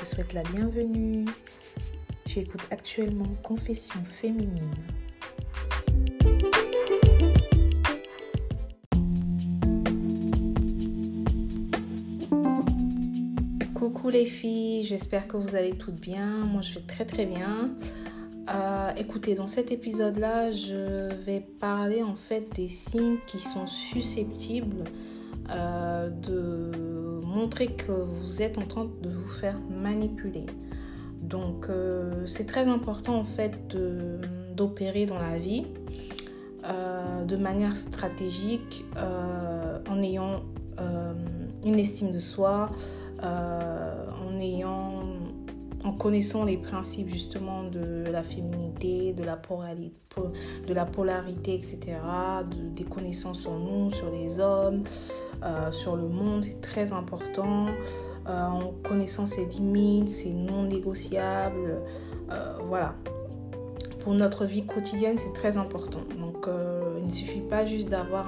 te 0.00 0.06
souhaite 0.06 0.32
la 0.32 0.42
bienvenue. 0.44 1.26
Tu 2.24 2.38
écoutes 2.38 2.66
actuellement 2.70 3.28
Confession 3.42 4.00
féminine. 4.02 4.70
Coucou 13.74 14.08
les 14.08 14.24
filles, 14.24 14.84
j'espère 14.84 15.28
que 15.28 15.36
vous 15.36 15.54
allez 15.54 15.72
toutes 15.72 16.00
bien. 16.00 16.46
Moi 16.46 16.62
je 16.62 16.76
vais 16.76 16.86
très 16.86 17.04
très 17.04 17.26
bien. 17.26 17.70
Euh, 18.48 18.92
écoutez, 18.96 19.34
dans 19.34 19.46
cet 19.46 19.70
épisode-là, 19.70 20.50
je 20.52 21.12
vais 21.26 21.40
parler 21.40 22.02
en 22.02 22.16
fait 22.16 22.48
des 22.56 22.70
signes 22.70 23.18
qui 23.26 23.38
sont 23.38 23.66
susceptibles 23.66 24.84
euh, 25.50 26.08
de 26.08 26.89
montrer 27.30 27.68
que 27.68 27.92
vous 27.92 28.42
êtes 28.42 28.58
en 28.58 28.66
train 28.66 28.88
de 29.02 29.08
vous 29.08 29.28
faire 29.28 29.56
manipuler. 29.70 30.46
Donc 31.22 31.66
euh, 31.68 32.26
c'est 32.26 32.46
très 32.46 32.66
important 32.66 33.16
en 33.16 33.24
fait 33.24 33.58
d'opérer 34.54 35.06
dans 35.06 35.18
la 35.18 35.38
vie 35.38 35.66
de 37.26 37.36
manière 37.36 37.76
stratégique 37.76 38.84
en 38.96 40.02
ayant 40.02 40.42
une 41.64 41.78
estime 41.78 42.12
de 42.12 42.18
soi, 42.18 42.70
en 43.22 44.38
ayant 44.38 45.02
en 45.84 45.92
connaissant 45.92 46.44
les 46.44 46.56
principes 46.56 47.08
justement 47.08 47.64
de 47.64 48.04
la 48.10 48.22
féminité, 48.22 49.12
de 49.12 49.24
la, 49.24 49.36
polarité, 49.36 49.94
de 50.66 50.74
la 50.74 50.84
polarité 50.84 51.54
etc., 51.54 51.78
des 52.74 52.84
connaissances 52.84 53.40
sur 53.40 53.58
nous, 53.58 53.90
sur 53.90 54.10
les 54.10 54.38
hommes, 54.38 54.84
euh, 55.42 55.72
sur 55.72 55.96
le 55.96 56.08
monde, 56.08 56.44
c'est 56.44 56.60
très 56.60 56.92
important. 56.92 57.66
Euh, 58.26 58.46
en 58.46 58.72
connaissant 58.84 59.26
ses 59.26 59.46
limites, 59.46 60.10
ses 60.10 60.30
non 60.30 60.64
négociables, 60.64 61.78
euh, 62.30 62.58
voilà. 62.64 62.94
Pour 64.00 64.14
notre 64.14 64.44
vie 64.44 64.64
quotidienne, 64.64 65.18
c'est 65.18 65.32
très 65.32 65.56
important. 65.56 66.00
Donc, 66.18 66.46
il 66.98 67.06
ne 67.06 67.12
suffit 67.12 67.40
pas 67.40 67.66
juste 67.66 67.88
d'avoir 67.88 68.26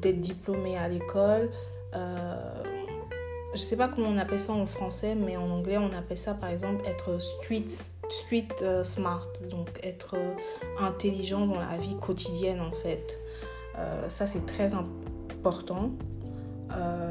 d'être 0.00 0.20
diplômé 0.20 0.76
à 0.76 0.88
l'école 0.88 1.48
je 3.54 3.60
sais 3.60 3.76
pas 3.76 3.86
comment 3.86 4.08
on 4.08 4.18
appelle 4.18 4.40
ça 4.40 4.52
en 4.52 4.66
français, 4.66 5.14
mais 5.14 5.36
en 5.36 5.48
anglais 5.48 5.78
on 5.78 5.92
appelle 5.96 6.18
ça 6.18 6.34
par 6.34 6.50
exemple 6.50 6.84
être 6.86 7.22
street, 7.22 7.68
street 8.10 8.48
smart, 8.82 9.28
donc 9.48 9.68
être 9.84 10.16
intelligent 10.80 11.46
dans 11.46 11.60
la 11.60 11.78
vie 11.78 11.94
quotidienne 12.00 12.60
en 12.60 12.72
fait. 12.72 13.16
Ça 14.08 14.26
c'est 14.26 14.44
très 14.44 14.74
important. 15.44 15.90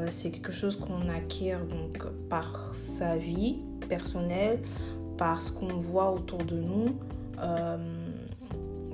c'est 0.08 0.30
quelque 0.30 0.52
chose 0.52 0.76
qu'on 0.76 1.08
acquiert 1.08 1.64
donc 1.64 2.06
par 2.28 2.72
sa 2.74 3.16
vie 3.16 3.60
personnelle, 3.88 4.60
par 5.16 5.40
ce 5.40 5.52
qu'on 5.52 5.78
voit 5.80 6.10
autour 6.12 6.44
de 6.44 6.56
nous. 6.56 6.86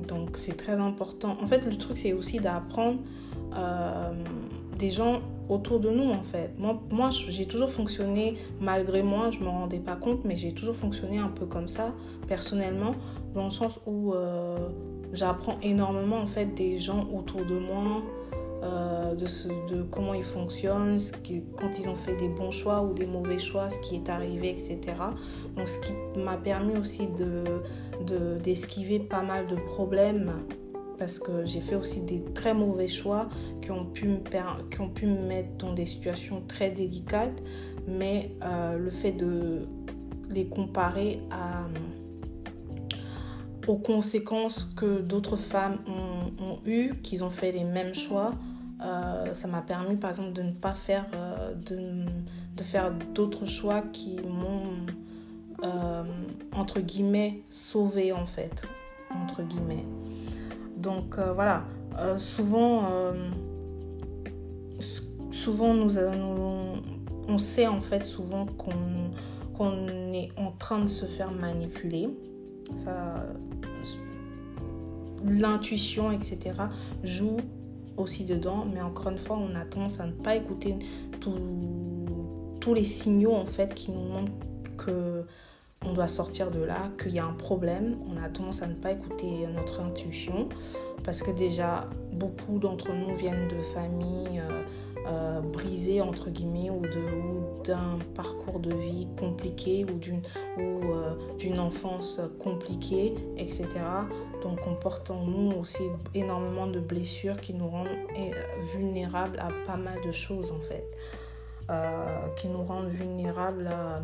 donc 0.06 0.36
c'est 0.36 0.56
très 0.56 0.74
important. 0.74 1.36
En 1.42 1.46
fait 1.46 1.64
le 1.64 1.76
truc 1.76 1.96
c'est 1.98 2.12
aussi 2.12 2.38
d'apprendre 2.38 2.98
des 4.78 4.90
gens 4.90 5.20
autour 5.50 5.80
de 5.80 5.90
nous 5.90 6.10
en 6.10 6.22
fait. 6.22 6.52
Moi, 6.58 6.80
moi 6.90 7.10
j'ai 7.10 7.46
toujours 7.46 7.70
fonctionné, 7.70 8.36
malgré 8.60 9.02
moi, 9.02 9.30
je 9.30 9.40
ne 9.40 9.44
me 9.44 9.50
rendais 9.50 9.80
pas 9.80 9.96
compte, 9.96 10.24
mais 10.24 10.36
j'ai 10.36 10.52
toujours 10.52 10.76
fonctionné 10.76 11.18
un 11.18 11.28
peu 11.28 11.44
comme 11.44 11.68
ça, 11.68 11.92
personnellement, 12.28 12.94
dans 13.34 13.46
le 13.46 13.50
sens 13.50 13.78
où 13.86 14.14
euh, 14.14 14.68
j'apprends 15.12 15.58
énormément 15.62 16.18
en 16.18 16.26
fait 16.26 16.46
des 16.46 16.78
gens 16.78 17.08
autour 17.12 17.44
de 17.44 17.58
moi, 17.58 18.02
euh, 18.62 19.14
de, 19.14 19.74
de 19.74 19.82
comment 19.82 20.12
ils 20.12 20.22
fonctionnent, 20.22 20.98
ce 20.98 21.12
quand 21.56 21.78
ils 21.78 21.88
ont 21.88 21.94
fait 21.94 22.14
des 22.16 22.28
bons 22.28 22.50
choix 22.50 22.82
ou 22.82 22.92
des 22.92 23.06
mauvais 23.06 23.38
choix, 23.38 23.70
ce 23.70 23.80
qui 23.80 23.94
est 23.94 24.08
arrivé, 24.10 24.50
etc. 24.50 24.78
Donc 25.56 25.68
ce 25.68 25.78
qui 25.78 25.92
m'a 26.18 26.36
permis 26.36 26.76
aussi 26.76 27.08
d'esquiver 28.42 28.98
de, 28.98 29.04
pas 29.04 29.22
mal 29.22 29.46
de 29.46 29.56
problèmes 29.56 30.32
parce 30.98 31.18
que 31.18 31.46
j'ai 31.46 31.62
fait 31.62 31.76
aussi 31.76 32.02
des 32.02 32.22
très 32.34 32.52
mauvais 32.52 32.88
choix 32.88 33.30
qui 33.62 33.70
ont 33.70 33.86
pu 33.86 34.06
me, 34.06 34.18
qui 34.70 34.80
ont 34.82 34.90
pu 34.90 35.06
me 35.06 35.26
mettre 35.26 35.56
dans 35.56 35.72
des 35.72 35.86
situations 35.86 36.42
très 36.46 36.70
délicates, 36.70 37.42
mais 37.88 38.32
euh, 38.42 38.76
le 38.76 38.90
fait 38.90 39.12
de 39.12 39.66
les 40.28 40.46
comparer 40.46 41.20
aux 43.66 43.76
conséquences 43.76 44.68
que 44.76 45.00
d'autres 45.00 45.36
femmes 45.36 45.78
ont, 45.86 46.44
ont 46.44 46.58
eues, 46.66 46.92
qu'ils 47.02 47.24
ont 47.24 47.30
fait 47.30 47.52
les 47.52 47.64
mêmes 47.64 47.94
choix, 47.94 48.34
euh, 48.82 49.34
ça 49.34 49.48
m'a 49.48 49.62
permis 49.62 49.96
par 49.96 50.10
exemple 50.10 50.32
de 50.32 50.42
ne 50.42 50.52
pas 50.52 50.74
faire, 50.74 51.06
euh, 51.14 51.54
de, 51.54 52.06
de, 52.56 52.62
faire 52.62 52.92
d'autres 53.14 53.44
choix 53.44 53.82
qui 53.92 54.16
m'ont 54.20 54.76
entre 56.52 56.80
guillemets 56.80 57.42
sauvé 57.50 58.12
en 58.12 58.26
fait, 58.26 58.62
entre 59.10 59.42
guillemets. 59.42 59.84
Donc 60.80 61.18
euh, 61.18 61.32
voilà, 61.32 61.64
euh, 61.98 62.18
souvent, 62.18 62.86
euh, 62.90 63.30
souvent 65.30 65.74
nous, 65.74 65.98
on 67.28 67.38
sait 67.38 67.66
en 67.66 67.82
fait 67.82 68.04
souvent 68.04 68.46
qu'on 68.46 69.88
est 70.12 70.30
en 70.38 70.52
train 70.52 70.80
de 70.80 70.88
se 70.88 71.04
faire 71.04 71.30
manipuler. 71.30 72.08
l'intuition, 75.22 76.10
etc., 76.12 76.52
joue 77.04 77.36
aussi 77.96 78.24
dedans, 78.24 78.64
mais 78.72 78.80
encore 78.80 79.10
une 79.10 79.18
fois, 79.18 79.36
on 79.36 79.54
a 79.54 79.64
tendance 79.64 80.00
à 80.00 80.06
ne 80.06 80.12
pas 80.12 80.36
écouter 80.36 80.76
tous 81.20 82.74
les 82.74 82.84
signaux 82.84 83.34
en 83.34 83.46
fait 83.46 83.74
qui 83.74 83.90
nous 83.90 84.02
montrent 84.02 84.32
que 84.76 85.24
on 85.86 85.94
doit 85.94 86.08
sortir 86.08 86.50
de 86.50 86.60
là, 86.60 86.90
qu'il 87.02 87.12
y 87.12 87.18
a 87.18 87.24
un 87.24 87.32
problème. 87.32 87.96
On 88.06 88.22
a 88.22 88.28
tendance 88.28 88.60
à 88.60 88.66
ne 88.66 88.74
pas 88.74 88.92
écouter 88.92 89.46
notre 89.54 89.80
intuition 89.80 90.48
parce 91.04 91.22
que 91.22 91.30
déjà, 91.30 91.88
beaucoup 92.12 92.58
d'entre 92.58 92.92
nous 92.92 93.16
viennent 93.16 93.48
de 93.48 93.62
familles 93.74 94.40
euh, 94.40 94.62
euh, 95.06 95.40
brisées, 95.40 96.00
entre 96.00 96.30
guillemets, 96.30 96.70
ou 96.70 96.82
d'un 97.64 97.98
parcours 98.14 98.60
de 98.60 98.74
vie 98.74 99.08
compliqué 99.18 99.84
ou 99.84 99.98
d'une 99.98 100.22
euh, 100.58 101.58
enfance 101.58 102.20
compliquée, 102.38 103.14
etc. 103.36 103.66
Donc 104.42 104.58
on 104.66 104.74
porte 104.74 105.10
en 105.10 105.24
nous 105.24 105.52
aussi 105.52 105.82
énormément 106.14 106.66
de 106.66 106.80
blessures 106.80 107.40
qui 107.40 107.54
nous 107.54 107.68
rendent 107.68 107.88
vulnérables 108.72 109.38
à 109.38 109.48
pas 109.66 109.76
mal 109.76 109.98
de 110.04 110.12
choses 110.12 110.50
en 110.50 110.58
fait. 110.58 110.84
qui 112.36 112.48
nous 112.48 112.64
rendent 112.64 112.88
vulnérables 112.90 113.68
à 113.68 114.02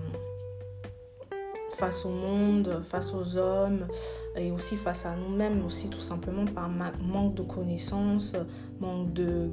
face 1.77 2.07
au 2.07 2.11
monde, 2.11 2.83
face 2.89 3.13
aux 3.13 3.37
hommes 3.37 3.87
et 4.35 4.51
aussi 4.51 4.77
face 4.77 5.05
à 5.07 5.15
nous-mêmes, 5.15 5.65
aussi 5.65 5.89
tout 5.89 6.01
simplement 6.01 6.47
par 6.47 6.69
manque 6.69 7.35
de 7.35 7.43
connaissances, 7.43 8.35
manque 8.81 9.13
de, 9.13 9.51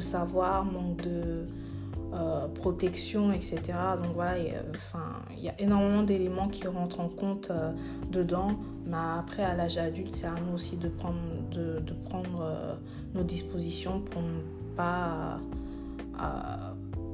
savoir, 0.00 0.64
manque 0.64 1.02
de 1.02 1.46
euh, 2.14 2.46
protection, 2.48 3.32
etc. 3.32 3.60
Donc 4.02 4.14
voilà, 4.14 4.38
il 4.38 4.46
y 4.46 4.50
a, 4.50 4.62
enfin, 4.70 5.22
il 5.36 5.42
y 5.42 5.48
a 5.48 5.60
énormément 5.60 6.02
d'éléments 6.02 6.48
qui 6.48 6.66
rentrent 6.66 7.00
en 7.00 7.08
compte 7.08 7.50
euh, 7.50 7.72
dedans. 8.10 8.58
Mais 8.86 8.96
après, 9.18 9.42
à 9.42 9.54
l'âge 9.54 9.76
adulte, 9.76 10.14
c'est 10.14 10.26
à 10.26 10.34
nous 10.46 10.54
aussi 10.54 10.76
de 10.76 10.88
prendre, 10.88 11.18
de, 11.50 11.80
de 11.80 11.92
euh, 12.40 12.74
nos 13.14 13.22
dispositions 13.22 14.00
pour 14.00 14.22
pas 14.76 15.40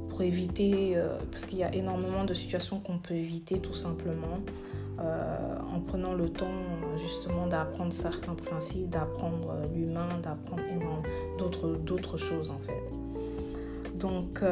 pour 0.08 0.22
éviter, 0.22 0.96
parce 1.32 1.44
qu'il 1.44 1.58
y 1.58 1.64
a 1.64 1.74
énormément 1.74 2.24
de 2.24 2.34
situations 2.34 2.78
qu'on 2.78 2.98
peut 2.98 3.14
éviter 3.14 3.58
tout 3.58 3.74
simplement 3.74 4.38
euh, 5.02 5.58
en 5.74 5.80
prenant 5.80 6.14
le 6.14 6.28
temps 6.28 6.46
justement 7.00 7.46
d'apprendre 7.46 7.92
certains 7.92 8.34
principes, 8.34 8.88
d'apprendre 8.88 9.50
euh, 9.50 9.66
l'humain, 9.74 10.08
d'apprendre 10.22 10.62
d'autres, 11.38 11.74
d'autres 11.74 12.16
choses 12.16 12.50
en 12.50 12.58
fait. 12.58 12.82
Donc 13.94 14.42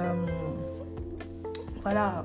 voilà, 1.83 2.25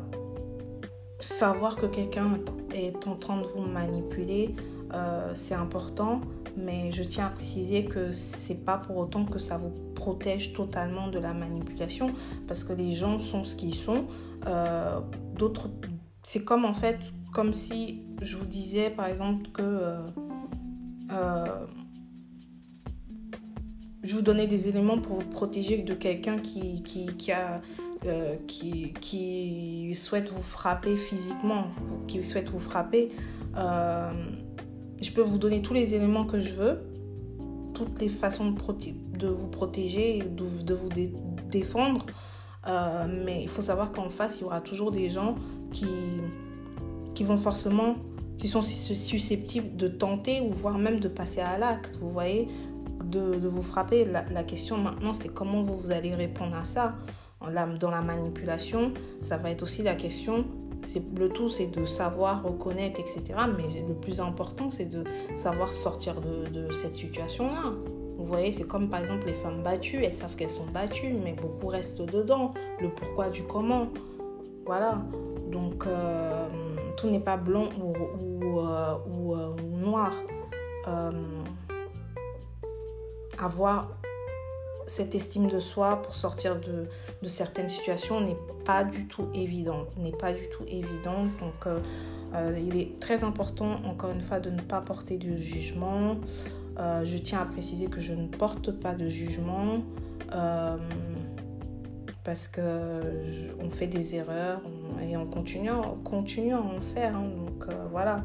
savoir 1.20 1.76
que 1.76 1.88
quelqu'un 1.88 2.38
est 2.72 3.08
en 3.08 3.16
train 3.16 3.42
de 3.42 3.46
vous 3.48 3.62
manipuler, 3.62 4.54
c'est 5.34 5.56
important, 5.56 6.22
mais 6.56 6.92
je 6.92 7.04
tiens 7.04 7.28
à 7.28 7.30
préciser 7.30 7.86
que 7.86 8.12
c'est 8.12 8.64
pas 8.66 8.78
pour 8.78 8.98
autant 8.98 9.26
que 9.26 9.40
ça 9.40 9.58
vous 9.58 9.72
protège 9.96 10.54
totalement 10.54 11.08
de 11.08 11.20
la 11.20 11.34
manipulation 11.34 12.12
parce 12.48 12.64
que 12.64 12.74
les 12.74 12.94
gens 12.94 13.20
sont 13.20 13.44
ce 13.44 13.56
qu'ils 13.56 13.76
sont. 13.76 14.06
Euh, 14.48 15.00
c'est 16.24 16.44
comme 16.44 16.66
en 16.66 16.74
fait, 16.74 17.00
comme 17.34 17.54
si 17.54 18.05
je 18.22 18.38
vous 18.38 18.46
disais 18.46 18.90
par 18.90 19.08
exemple 19.08 19.50
que 19.52 19.62
euh, 19.62 20.02
euh, 21.12 21.46
je 24.04 24.16
vous 24.16 24.22
donnais 24.22 24.48
des 24.48 24.68
éléments 24.68 25.00
pour 25.00 25.20
vous 25.20 25.30
protéger 25.30 25.82
de 25.82 25.94
quelqu'un 25.94 26.38
qui, 26.40 26.84
qui, 26.84 27.08
qui, 27.18 27.32
a. 27.32 27.62
qui, 28.48 28.94
qui 29.02 29.96
souhaite 29.96 30.30
vous 30.30 30.44
frapper 30.44 30.96
physiquement, 30.96 31.70
qui 32.08 32.24
souhaite 32.24 32.50
vous 32.50 32.60
frapper, 32.60 33.10
je 33.56 35.12
peux 35.12 35.22
vous 35.22 35.40
donner 35.40 35.64
tous 35.64 35.74
les 35.74 35.96
éléments 35.96 36.26
que 36.26 36.40
je 36.40 36.54
veux, 36.54 36.84
toutes 37.74 38.00
les 38.00 38.10
façons 38.10 38.52
de, 38.52 39.18
de 39.18 39.28
vous 39.28 39.48
protéger, 39.48 40.20
de, 40.20 40.64
de 40.64 40.74
vous 40.76 40.90
défendre. 41.50 42.06
mais 43.26 43.42
il 43.42 43.50
faut 43.50 43.64
savoir 43.64 43.92
qu'en 43.92 44.10
face, 44.10 44.38
il 44.38 44.42
y 44.42 44.46
aura 44.46 44.62
toujours 44.62 44.92
des 44.92 45.10
gens 45.10 45.36
qui, 45.72 45.88
qui 47.16 47.24
vont 47.24 47.38
forcément, 47.38 47.96
qui 48.38 48.48
sont 48.48 48.62
susceptibles 48.62 49.76
de 49.76 49.88
tenter 49.88 50.42
ou 50.42 50.54
voire 50.54 50.78
même 50.78 51.00
de 51.00 51.08
passer 51.08 51.42
à 51.42 51.58
l'acte, 51.58 51.98
vous 52.00 52.12
voyez, 52.12 52.48
de, 53.04 53.48
vous 53.48 53.64
frapper. 53.64 54.06
La, 54.06 54.44
question 54.44 54.78
maintenant, 54.78 55.14
c'est 55.14 55.34
comment 55.34 55.64
vous, 55.64 55.78
vous 55.78 55.92
allez 55.92 56.14
répondre 56.14 56.56
à 56.56 56.66
ça. 56.66 56.96
Dans 57.42 57.92
la 57.92 58.02
manipulation, 58.02 58.94
ça 59.22 59.38
va 59.38 59.52
être 59.52 59.64
aussi 59.64 59.82
la 59.82 59.96
question 59.96 60.46
le 61.18 61.30
tout, 61.30 61.50
c'est 61.50 61.68
de 61.68 61.86
savoir 61.86 62.44
reconnaître, 62.44 63.00
etc. 63.00 63.24
Mais 63.58 63.82
le 63.88 63.96
plus 63.96 64.20
important, 64.20 64.70
c'est 64.70 64.86
de 64.86 65.04
savoir 65.36 65.74
sortir 65.74 66.22
de, 66.22 66.48
de 66.50 66.72
cette 66.72 66.96
situation-là. 66.96 67.74
Vous 68.18 68.26
voyez, 68.26 68.52
c'est 68.52 68.68
comme 68.68 68.90
par 68.90 69.00
exemple 69.00 69.26
les 69.26 69.34
femmes 69.34 69.64
battues, 69.64 70.04
elles 70.04 70.14
savent 70.14 70.36
qu'elles 70.36 70.50
sont 70.50 70.68
battues, 70.74 71.14
mais 71.24 71.34
beaucoup 71.34 71.68
restent 71.68 72.02
dedans. 72.02 72.54
Le 72.82 72.90
pourquoi 72.90 73.30
du 73.30 73.44
comment. 73.44 73.88
Voilà. 74.66 75.02
Donc, 75.52 75.86
euh, 75.86 76.48
tout 76.98 77.10
n'est 77.10 77.20
pas 77.20 77.38
blanc 77.38 77.70
ou, 77.80 78.60
euh, 78.60 78.96
euh, 79.08 79.56
noir. 79.72 80.14
avoir 83.38 83.90
cette 84.88 85.16
estime 85.16 85.48
de 85.48 85.60
soi 85.60 86.02
pour 86.04 86.16
sortir 86.16 86.60
de, 86.60 86.88
certaines 87.28 87.70
situations 87.70 88.22
n'est 88.22 88.38
pas 88.66 88.84
du 88.84 89.08
tout 89.08 89.28
évident. 89.34 89.88
N'est 89.98 90.12
pas 90.12 90.32
du 90.32 90.48
tout 90.50 90.64
évident. 90.68 91.26
Donc, 91.42 91.68
il 92.58 92.78
est 92.80 93.00
très 93.00 93.24
important, 93.24 93.82
encore 93.86 94.12
une 94.12 94.22
fois, 94.22 94.40
de 94.40 94.50
ne 94.50 94.62
pas 94.62 94.82
porter 94.82 95.18
de 95.18 95.36
jugement. 95.38 96.18
je 96.78 97.18
tiens 97.18 97.42
à 97.42 97.46
préciser 97.46 97.88
que 97.88 98.00
je 98.00 98.14
ne 98.14 98.28
porte 98.28 98.72
pas 98.72 98.94
de 98.94 99.10
jugement 99.10 99.84
parce 102.26 102.48
que 102.48 102.62
on 103.62 103.70
fait 103.70 103.88
des 103.88 104.16
erreurs 104.16 104.62
et 105.02 105.18
on 105.18 105.26
continue 105.26 105.70
à 105.70 106.62
en 106.62 106.80
faire. 106.80 107.16
Hein. 107.16 107.30
donc 107.46 107.66
euh, 107.70 107.86
voilà, 107.92 108.24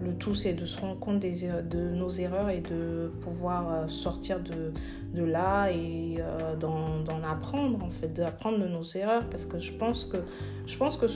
le 0.00 0.14
tout 0.14 0.34
c'est 0.34 0.52
de 0.52 0.66
se 0.66 0.78
rendre 0.80 0.98
compte 0.98 1.20
des, 1.20 1.48
de 1.68 1.90
nos 1.90 2.10
erreurs 2.10 2.50
et 2.50 2.60
de 2.60 3.12
pouvoir 3.22 3.72
euh, 3.72 3.88
sortir 3.88 4.40
de, 4.40 4.72
de 5.14 5.24
là 5.24 5.70
et 5.70 6.16
euh, 6.18 6.56
d'en 6.56 7.22
apprendre 7.22 7.82
en 7.84 7.90
fait, 7.90 8.12
d'apprendre 8.12 8.58
de 8.58 8.68
nos 8.68 8.84
erreurs 8.84 9.28
parce 9.28 9.46
que 9.46 9.58
je 9.58 9.72
pense 9.72 10.04
que 10.04 10.18
je 10.66 10.76
pense 10.76 10.96
que 10.96 11.06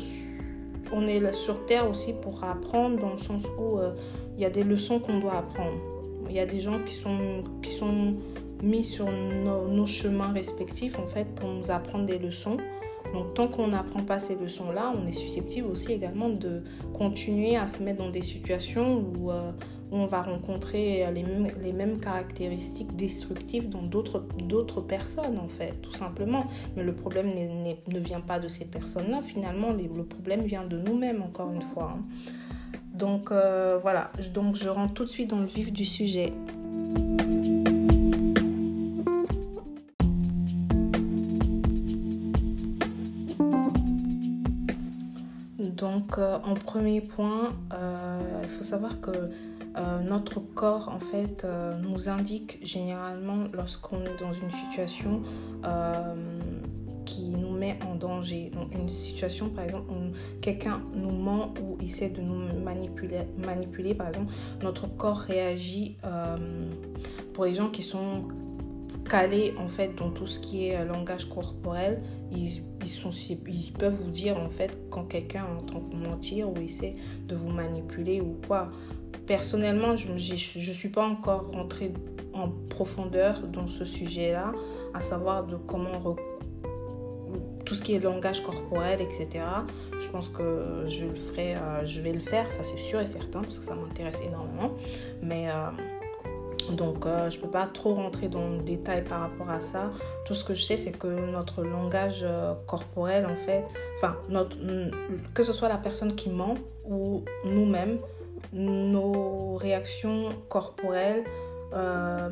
on 0.91 1.07
est 1.07 1.33
sur 1.33 1.67
terre 1.67 1.89
aussi 1.89 2.15
pour 2.15 2.43
apprendre 2.45 2.99
dans 2.99 3.13
le 3.13 3.19
sens 3.19 3.43
où 3.59 3.79
il 4.37 4.43
y 4.43 4.47
a 4.47 4.51
des 4.51 4.65
leçons 4.65 5.01
qu'on 5.01 5.21
doit 5.21 5.37
apprendre. 5.37 5.77
Il 6.31 6.35
y 6.35 6.41
a 6.41 6.47
des 6.47 6.61
gens 6.61 6.79
qui 6.83 6.95
sont, 6.95 7.45
qui 7.63 7.73
sont 7.73 8.15
mis 8.63 8.85
sur 8.85 9.07
nos, 9.11 9.87
chemins 9.87 10.33
respectifs 10.33 10.99
en 10.99 11.07
fait 11.07 11.27
pour 11.35 11.49
nous 11.49 11.71
apprendre 11.71 12.07
des 12.07 12.19
leçons. 12.19 12.57
Donc 13.13 13.35
tant 13.35 13.49
qu'on 13.49 13.69
n'apprend 13.69 14.03
pas 14.03 14.19
ces 14.19 14.37
leçons-là, 14.37 14.93
on 14.97 15.07
est 15.07 15.13
susceptible 15.13 15.69
aussi 15.69 15.93
également 15.93 16.29
de 16.29 16.63
continuer 16.93 17.57
à 17.57 17.67
se 17.67 17.83
mettre 17.83 17.99
dans 17.99 18.11
des 18.11 18.23
situations 18.23 18.99
où, 18.99 19.31
euh, 19.31 19.51
on 19.91 20.07
va 20.07 20.21
rencontrer 20.21 21.07
les 21.15 21.73
mêmes, 21.73 21.99
caractéristiques 21.99 22.95
destructives 22.97 23.71
dans 23.71 23.83
d'autres 23.83 24.81
personnes 24.83 25.39
en 25.39 25.49
fait, 25.49 25.81
tout 25.81 25.95
simplement. 25.95 26.47
Mais 26.77 26.83
le 26.83 26.95
problème 26.95 27.29
ne 27.29 27.99
vient 27.99 28.21
pas 28.21 28.39
de 28.39 28.49
ces 28.49 28.67
personnes-là, 28.67 29.23
finalement, 29.23 29.73
le 29.73 30.05
problème 30.05 30.43
vient 30.43 30.65
de 30.65 30.77
nous-mêmes, 30.77 31.23
encore 31.23 31.51
une 31.53 31.63
fois. 31.63 31.95
Hein. 31.97 32.05
Donc 32.93 33.31
euh, 33.31 33.79
voilà, 33.81 34.11
donc 34.35 34.57
je 34.57 34.69
rentre 34.69 34.93
tout 34.93 35.05
de 35.05 35.11
suite 35.11 35.31
dans 35.31 35.41
le 35.41 35.47
vif 35.47 35.73
du 35.73 35.85
sujet. 35.85 36.33
Donc, 45.79 46.19
euh, 46.19 46.39
en 46.45 46.55
premier 46.55 47.01
point, 47.01 47.53
euh, 47.73 48.41
il 48.43 48.49
faut 48.49 48.65
savoir 48.65 49.01
que 49.01 49.11
euh, 49.11 50.01
notre 50.01 50.41
corps, 50.41 50.89
en 50.89 50.99
fait, 50.99 51.47
nous 51.81 52.09
indique 52.09 52.59
généralement 52.63 53.45
lorsqu'on 53.53 54.01
est 54.01 54.21
dans 54.21 54.33
une 54.33 54.51
situation 54.51 55.23
qui 57.05 57.31
nous 57.31 57.53
met 57.53 57.79
en 57.89 57.95
danger. 57.95 58.51
Donc, 58.51 58.75
une 58.75 58.91
situation, 58.91 59.51
par 59.51 59.65
exemple, 59.65 59.91
où 59.93 60.13
quelqu'un 60.41 60.83
nous 60.95 61.13
ment 61.13 61.55
ou 61.63 61.81
essaie 61.83 62.11
de 62.11 62.21
nous 62.21 62.61
manipuler, 62.61 63.21
manipuler 63.39 63.95
par 63.95 64.09
exemple, 64.09 64.33
notre 64.63 64.89
corps 64.89 65.19
réagit 65.19 65.97
pour 67.35 67.45
les 67.45 67.55
gens 67.55 67.71
qui 67.71 67.83
sont 67.83 68.25
calés 69.09 69.55
en 69.59 69.69
fait 69.69 69.95
dans 69.97 70.11
tout 70.11 70.27
ce 70.27 70.39
qui 70.39 70.69
est 70.69 70.85
langage 70.85 71.29
corporel, 71.29 72.03
ils, 72.31 72.63
ils 73.49 73.73
peuvent 73.73 73.95
vous 73.95 74.11
dire 74.11 74.39
en 74.39 74.49
fait 74.49 74.77
quand 74.91 75.05
quelqu'un 75.05 75.47
est 75.47 75.57
en 75.57 75.63
train 75.63 75.81
de 75.81 75.97
mentir 75.97 76.51
ou 76.51 76.57
essaie 76.59 76.95
de 77.27 77.35
vous 77.35 77.51
manipuler 77.51 78.21
ou 78.21 78.37
quoi. 78.47 78.71
Personnellement, 79.27 79.97
je 79.97 80.11
ne 80.13 80.19
suis 80.19 80.89
pas 80.89 81.05
encore 81.05 81.51
rentrée 81.53 81.93
en 82.33 82.51
profondeur 82.71 83.43
dans 83.43 83.69
ce 83.69 83.85
sujet-là, 83.85 84.53
à 84.95 85.01
savoir 85.01 85.47
de 85.47 85.57
comment 85.57 86.17
tout 87.69 87.75
ce 87.75 87.83
qui 87.83 87.95
est 87.95 87.99
langage 87.99 88.43
corporel, 88.43 89.03
etc. 89.03 89.45
Je 90.01 90.09
pense 90.09 90.31
que 90.31 90.85
je 90.87 91.05
le 91.05 91.15
ferai, 91.15 91.57
euh, 91.57 91.85
je 91.85 92.01
vais 92.01 92.15
le 92.15 92.21
faire, 92.21 92.51
ça 92.51 92.65
c'est 92.65 92.79
sûr 92.79 93.01
et 93.01 93.07
certain, 93.07 93.43
parce 93.43 93.59
que 93.59 93.65
ça 93.67 93.75
m'intéresse 93.75 94.23
énormément. 94.23 94.73
Mais 95.23 95.51
euh, 95.51 95.71
donc, 96.73 97.07
euh, 97.07 97.31
je 97.31 97.39
ne 97.39 97.43
peux 97.43 97.51
pas 97.51 97.67
trop 97.67 97.95
rentrer 97.95 98.29
dans 98.29 98.49
le 98.49 98.59
détail 98.59 99.05
par 99.05 99.21
rapport 99.21 99.51
à 99.51 99.61
ça. 99.61 99.91
Tout 100.25 100.35
ce 100.35 100.45
que 100.45 100.55
je 100.55 100.63
sais, 100.63 100.77
c'est 100.77 100.93
que 100.93 101.07
notre 101.07 101.63
langage 101.63 102.21
euh, 102.23 102.55
corporel, 102.67 103.27
en 103.27 103.37
fait, 103.37 103.65
enfin, 103.97 104.17
notre, 104.29 104.57
que 105.35 105.43
ce 105.43 105.53
soit 105.53 105.69
la 105.69 105.79
personne 105.79 106.15
qui 106.15 106.31
ment 106.31 106.57
ou 106.85 107.25
nous-mêmes, 107.45 107.99
nos 108.53 109.57
réactions 109.57 110.31
corporelles 110.49 111.25
euh, 111.75 112.29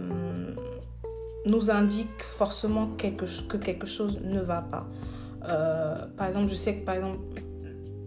nous 1.44 1.71
indiquent 1.71 2.23
forcément 2.23 2.88
quelque, 2.97 3.27
que 3.49 3.56
quelque 3.56 3.87
chose 3.87 4.21
ne 4.23 4.41
va 4.41 4.62
pas. 4.62 4.87
par 6.17 6.27
exemple, 6.27 6.49
je 6.49 6.55
sais 6.55 6.77
que, 6.77 6.85
par 6.85 6.97
exemple, 6.97 7.19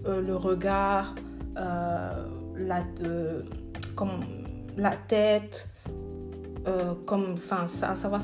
le 0.06 0.36
regard, 0.36 1.16
la, 1.56 2.84
la 4.78 4.92
tête, 5.08 5.70
euh, 6.68 6.94
comme, 7.06 7.34
enfin, 7.34 7.68
à 7.84 7.96
savoir 7.96 8.22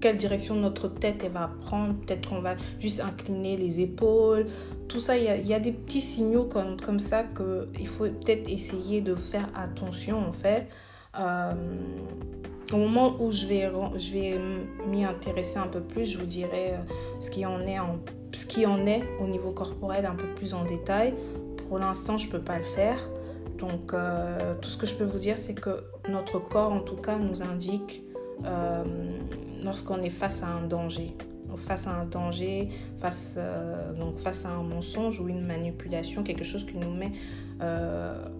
quelle 0.00 0.16
direction 0.16 0.54
notre 0.54 0.88
tête 0.88 1.22
elle 1.24 1.32
va 1.32 1.50
prendre. 1.62 1.94
Peut-être 1.94 2.28
qu'on 2.28 2.40
va 2.40 2.56
juste 2.78 3.00
incliner 3.00 3.56
les 3.56 3.80
épaules. 3.80 4.46
Tout 4.88 5.00
ça, 5.00 5.16
il 5.16 5.46
y 5.46 5.54
a, 5.54 5.60
des 5.60 5.72
petits 5.72 6.02
signaux 6.02 6.44
comme, 6.44 6.78
comme 6.78 7.00
ça 7.00 7.24
qu'il 7.24 7.88
faut 7.88 8.04
peut-être 8.04 8.50
essayer 8.50 9.00
de 9.00 9.14
faire 9.14 9.48
attention 9.54 10.18
en 10.18 10.32
fait. 10.32 10.68
Euh, 11.18 11.54
au 12.72 12.76
moment 12.76 13.16
où 13.20 13.30
je 13.30 13.46
vais, 13.46 13.70
je 13.96 14.12
vais 14.12 14.38
m'y 14.86 15.04
intéresser 15.04 15.58
un 15.58 15.68
peu 15.68 15.80
plus, 15.80 16.06
je 16.06 16.18
vous 16.18 16.26
dirai 16.26 16.72
euh, 16.72 16.78
ce 17.20 17.30
qui 17.30 17.46
en 17.46 17.60
est, 17.60 17.78
ce 18.32 18.46
qui 18.46 18.66
en 18.66 18.84
est 18.86 19.04
au 19.20 19.26
niveau 19.26 19.52
corporel 19.52 20.06
un 20.06 20.14
peu 20.14 20.26
plus 20.34 20.54
en 20.54 20.64
détail. 20.64 21.14
Pour 21.68 21.78
l'instant, 21.78 22.18
je 22.18 22.26
ne 22.26 22.32
peux 22.32 22.40
pas 22.40 22.58
le 22.58 22.64
faire. 22.64 22.98
Donc, 23.58 23.92
euh, 23.92 24.54
tout 24.60 24.68
ce 24.68 24.76
que 24.76 24.86
je 24.86 24.94
peux 24.94 25.04
vous 25.04 25.18
dire, 25.18 25.38
c'est 25.38 25.54
que 25.54 25.84
notre 26.08 26.38
corps, 26.38 26.72
en 26.72 26.80
tout 26.80 26.96
cas, 26.96 27.18
nous 27.18 27.42
indique 27.42 28.02
euh, 28.44 28.84
lorsqu'on 29.62 30.02
est 30.02 30.10
face 30.10 30.42
à 30.42 30.48
un 30.48 30.62
danger. 30.66 31.16
Face 31.56 31.86
à 31.86 31.92
un 31.92 32.04
danger, 32.04 32.68
face, 32.98 33.36
euh, 33.38 33.92
donc 33.92 34.16
face 34.16 34.44
à 34.44 34.48
un 34.48 34.64
mensonge 34.64 35.20
ou 35.20 35.28
une 35.28 35.46
manipulation, 35.46 36.24
quelque 36.24 36.42
chose 36.42 36.66
qui 36.66 36.76
nous 36.76 36.90
met 36.90 37.12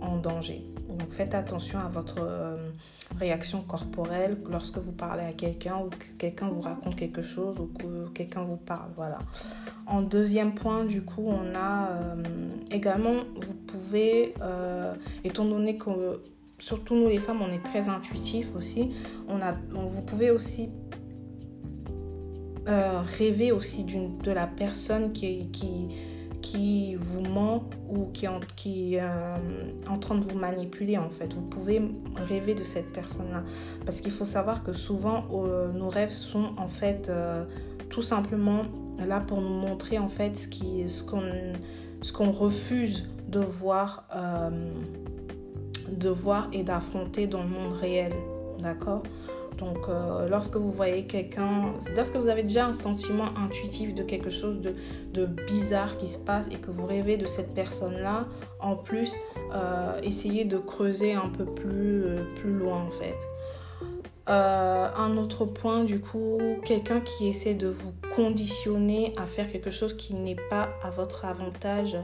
en 0.01 0.17
danger. 0.17 0.63
Donc 0.89 1.11
faites 1.13 1.35
attention 1.35 1.79
à 1.79 1.89
votre 1.89 2.59
réaction 3.17 3.63
corporelle 3.63 4.37
lorsque 4.51 4.79
vous 4.79 4.93
parlez 4.93 5.23
à 5.23 5.33
quelqu'un 5.33 5.77
ou 5.79 5.89
que 5.89 6.05
quelqu'un 6.19 6.49
vous 6.49 6.61
raconte 6.61 6.97
quelque 6.97 7.23
chose 7.23 7.59
ou 7.61 7.67
que 7.79 8.09
quelqu'un 8.09 8.43
vous 8.43 8.57
parle. 8.57 8.91
Voilà. 8.97 9.19
En 9.87 10.03
deuxième 10.03 10.55
point, 10.55 10.85
du 10.85 11.03
coup, 11.03 11.27
on 11.29 11.55
a 11.55 11.91
également, 12.71 13.15
vous 13.37 13.55
euh, 13.95 14.95
étant 15.25 15.45
donné 15.45 15.77
que 15.77 16.21
surtout 16.59 16.95
nous 16.95 17.09
les 17.09 17.19
femmes, 17.19 17.43
on 17.43 17.53
est 17.53 17.63
très 17.63 17.89
intuitifs 17.89 18.55
aussi, 18.57 18.91
on 19.29 19.41
a, 19.41 19.55
vous 19.71 20.03
pouvez 20.03 20.31
aussi 20.31 20.71
euh, 22.69 23.03
rêver 23.19 23.53
aussi 23.53 23.85
de 23.85 24.31
la 24.31 24.47
personne 24.47 25.13
qui, 25.13 25.51
qui, 25.51 25.89
qui 26.41 26.95
vous 26.95 27.21
ment 27.21 27.65
ou 27.89 28.07
qui, 28.07 28.27
en, 28.27 28.41
qui 28.57 28.97
en 29.89 29.99
train 29.99 30.15
de 30.15 30.25
vous 30.25 30.39
manipuler 30.39 30.97
en 30.97 31.11
fait. 31.11 31.35
Vous 31.35 31.43
pouvez 31.43 31.83
rêver 32.17 32.55
de 32.55 32.65
cette 32.65 32.91
personne-là. 32.93 33.45
Parce 33.85 34.01
qu'il 34.01 34.13
faut 34.13 34.25
savoir 34.25 34.63
que 34.63 34.73
souvent 34.73 35.27
nos 35.75 35.91
rêves 35.91 36.13
sont 36.13 36.55
en 36.57 36.69
fait 36.69 37.11
tout 37.91 38.03
simplement 38.03 38.63
là 38.99 39.21
pour 39.21 39.41
nous 39.41 39.49
montrer 39.49 39.99
en 39.99 40.09
fait 40.09 40.37
ce 40.37 41.03
qu'on 41.05 41.53
ce 42.05 42.13
qu'on 42.13 42.33
refuse 42.33 43.09
de 43.35 43.41
voir, 43.41 44.05
euh, 44.15 44.51
de 45.89 46.15
et 46.53 46.63
d'affronter 46.63 47.27
dans 47.27 47.43
le 47.43 47.49
monde 47.49 47.73
réel. 47.75 48.13
D'accord? 48.61 49.03
Donc, 49.59 49.79
euh, 49.89 50.29
lorsque 50.29 50.57
vous 50.57 50.73
voyez 50.73 51.07
quelqu'un, 51.07 51.75
lorsque 51.95 52.17
vous 52.17 52.29
avez 52.29 52.43
déjà 52.43 52.67
un 52.67 52.73
sentiment 52.73 53.29
intuitif 53.37 53.95
de 53.95 54.03
quelque 54.03 54.31
chose 54.31 54.61
de, 54.61 55.27
bizarre 55.47 55.97
qui 55.97 56.07
se 56.07 56.19
passe 56.19 56.49
et 56.49 56.57
que 56.57 56.71
vous 56.71 56.87
rêvez 56.87 57.17
de 57.17 57.27
cette 57.27 57.55
personne-là, 57.55 58.27
en 58.61 58.77
plus, 58.77 59.15
euh, 59.53 59.99
essayez 60.03 60.45
de 60.45 60.59
creuser 60.59 61.15
un 61.15 61.29
peu 61.29 61.45
plus, 61.45 62.05
plus 62.37 62.53
loin 62.53 62.83
en 62.83 62.91
fait. 62.91 63.17
Un 64.27 65.17
autre 65.17 65.45
point, 65.45 65.85
du 65.85 66.01
coup, 66.01 66.39
quelqu'un 66.65 67.01
qui 67.01 67.29
essaie 67.29 67.55
de 67.55 67.69
vous 67.69 67.93
conditionner 68.15 69.13
à 69.17 69.27
faire 69.27 69.51
quelque 69.51 69.71
chose 69.71 69.95
qui 69.97 70.15
n'est 70.15 70.37
pas 70.51 70.71
à 70.83 70.91
votre 70.91 71.25
avantage, 71.25 71.97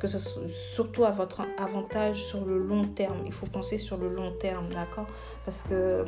que 0.00 0.08
ce 0.08 0.18
soit 0.18 0.42
surtout 0.72 1.04
à 1.04 1.10
votre 1.10 1.42
avantage 1.58 2.22
sur 2.22 2.44
le 2.44 2.58
long 2.58 2.86
terme. 2.88 3.22
Il 3.26 3.32
faut 3.32 3.46
penser 3.46 3.78
sur 3.78 3.96
le 3.96 4.08
long 4.08 4.32
terme, 4.40 4.68
d'accord? 4.70 5.06
Parce 5.44 5.62
que 5.62 6.04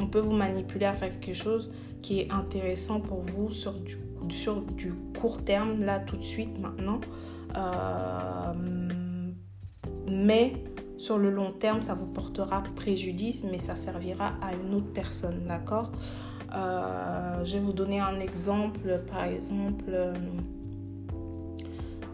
on 0.00 0.06
peut 0.06 0.20
vous 0.20 0.32
manipuler 0.32 0.86
à 0.86 0.94
faire 0.94 1.20
quelque 1.20 1.34
chose 1.34 1.70
qui 2.02 2.20
est 2.20 2.32
intéressant 2.32 3.00
pour 3.00 3.20
vous 3.20 3.50
sur 3.50 3.74
du, 3.74 3.98
sur 4.30 4.62
du 4.62 4.92
court 5.20 5.42
terme, 5.44 5.84
là 5.84 6.00
tout 6.00 6.16
de 6.16 6.24
suite, 6.24 6.58
maintenant. 6.58 7.00
Euh, 7.56 8.52
mais 10.08 10.54
sur 11.02 11.18
le 11.18 11.30
long 11.30 11.50
terme, 11.50 11.82
ça 11.82 11.94
vous 11.94 12.06
portera 12.06 12.62
préjudice, 12.76 13.44
mais 13.50 13.58
ça 13.58 13.74
servira 13.74 14.34
à 14.40 14.52
une 14.54 14.74
autre 14.74 14.92
personne, 14.94 15.42
d'accord? 15.48 15.90
Euh, 16.54 17.44
Je 17.44 17.54
vais 17.54 17.58
vous 17.58 17.72
donner 17.72 17.98
un 17.98 18.20
exemple, 18.20 19.02
par 19.10 19.24
exemple. 19.24 19.90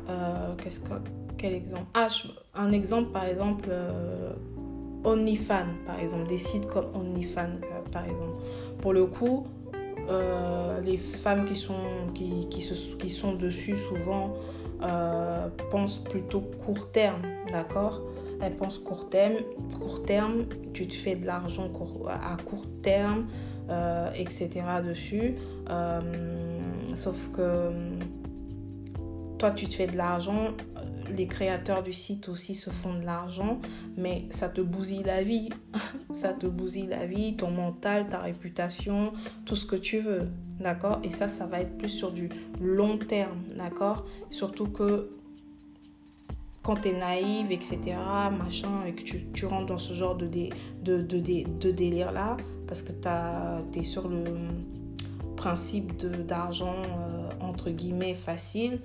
Euh, 0.08 0.54
qu'est-ce 0.56 0.80
que, 0.80 0.94
quel 1.36 1.52
exemple? 1.52 1.86
Ah, 1.92 2.08
un 2.54 2.72
exemple, 2.72 3.10
par 3.10 3.26
exemple 3.26 3.68
OnlyFans, 5.04 5.74
par 5.86 6.00
exemple, 6.00 6.26
des 6.26 6.38
sites 6.38 6.66
comme 6.66 6.86
OnlyFans, 6.94 7.60
euh, 7.62 7.80
par 7.92 8.04
exemple. 8.04 8.42
Pour 8.80 8.92
le 8.92 9.06
coup, 9.06 9.46
euh, 10.08 10.80
les 10.80 10.96
femmes 10.96 11.44
qui 11.44 11.56
sont, 11.56 12.10
qui, 12.14 12.48
qui 12.48 13.10
sont 13.10 13.34
dessus 13.34 13.76
souvent 13.76 14.34
euh, 14.82 15.48
pensent 15.70 15.98
plutôt 15.98 16.40
court 16.40 16.90
terme, 16.90 17.22
d'accord? 17.52 18.00
Pensent 18.58 18.82
court 18.82 19.08
terme, 19.08 19.36
court 19.78 20.02
terme, 20.04 20.46
tu 20.72 20.86
te 20.88 20.94
fais 20.94 21.16
de 21.16 21.26
l'argent 21.26 21.70
à 22.08 22.36
court 22.44 22.66
terme, 22.82 23.26
etc. 24.14 24.48
dessus. 24.84 25.34
sauf 26.94 27.30
que 27.32 27.70
toi, 29.38 29.50
tu 29.52 29.66
te 29.66 29.74
fais 29.74 29.86
de 29.86 29.96
l'argent 29.96 30.54
les 31.16 31.26
créateurs 31.26 31.82
du 31.82 31.92
site 31.92 32.28
aussi 32.28 32.54
se 32.54 32.70
font 32.70 32.94
de 32.94 33.04
l'argent, 33.04 33.60
mais 33.96 34.26
ça 34.30 34.48
te 34.48 34.60
bousille 34.60 35.02
la 35.02 35.22
vie. 35.22 35.48
ça 36.12 36.32
te 36.32 36.46
bousille 36.46 36.86
la 36.86 37.06
vie, 37.06 37.36
ton 37.36 37.50
mental, 37.50 38.08
ta 38.08 38.18
réputation, 38.18 39.12
tout 39.44 39.56
ce 39.56 39.66
que 39.66 39.76
tu 39.76 39.98
veux. 39.98 40.28
D'accord? 40.60 41.00
Et 41.04 41.10
ça, 41.10 41.28
ça 41.28 41.46
va 41.46 41.60
être 41.60 41.76
plus 41.78 41.88
sur 41.88 42.12
du 42.12 42.28
long 42.60 42.98
terme. 42.98 43.42
D'accord? 43.56 44.04
Surtout 44.30 44.66
que 44.66 45.10
quand 46.68 46.82
tu 46.82 46.88
es 46.88 46.92
naïve, 46.92 47.50
etc., 47.50 47.96
machin, 48.30 48.84
et 48.86 48.92
que 48.92 49.02
tu, 49.02 49.46
rentres 49.46 49.64
dans 49.64 49.78
ce 49.78 49.94
genre 49.94 50.14
de, 50.16 50.26
de, 50.26 51.00
de, 51.00 51.70
délire-là, 51.70 52.36
parce 52.66 52.82
que 52.82 52.92
tu 52.92 53.78
es 53.78 53.84
sur 53.84 54.06
le 54.06 54.22
principe 55.38 56.04
d'argent, 56.26 56.74
euh, 56.74 57.30
entre 57.40 57.70
guillemets, 57.70 58.16
facile, 58.16 58.80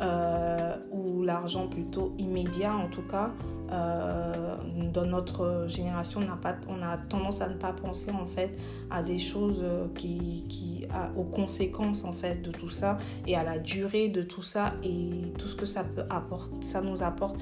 euh, 0.00 0.74
ou 0.90 1.22
l'argent 1.22 1.68
plutôt 1.68 2.14
immédiat 2.16 2.74
en 2.74 2.88
tout 2.88 3.02
cas. 3.02 3.30
Euh, 3.70 4.56
dans 4.94 5.04
notre 5.04 5.66
génération, 5.68 6.20
on 6.26 6.32
a, 6.32 6.36
pas, 6.36 6.56
on 6.68 6.82
a 6.82 6.96
tendance 6.96 7.42
à 7.42 7.48
ne 7.48 7.54
pas 7.54 7.74
penser 7.74 8.10
en 8.10 8.26
fait 8.26 8.58
à 8.90 9.02
des 9.02 9.18
choses 9.18 9.62
qui, 9.94 10.44
qui 10.48 10.86
aux 11.16 11.24
conséquences 11.24 12.04
en 12.04 12.12
fait 12.12 12.40
de 12.40 12.50
tout 12.50 12.70
ça 12.70 12.96
et 13.26 13.36
à 13.36 13.44
la 13.44 13.58
durée 13.58 14.08
de 14.08 14.22
tout 14.22 14.42
ça 14.42 14.72
et 14.82 15.32
tout 15.38 15.48
ce 15.48 15.56
que 15.56 15.66
ça 15.66 15.84
peut 15.84 16.04
apporter, 16.08 16.54
ça 16.62 16.80
nous 16.80 17.02
apporte. 17.02 17.36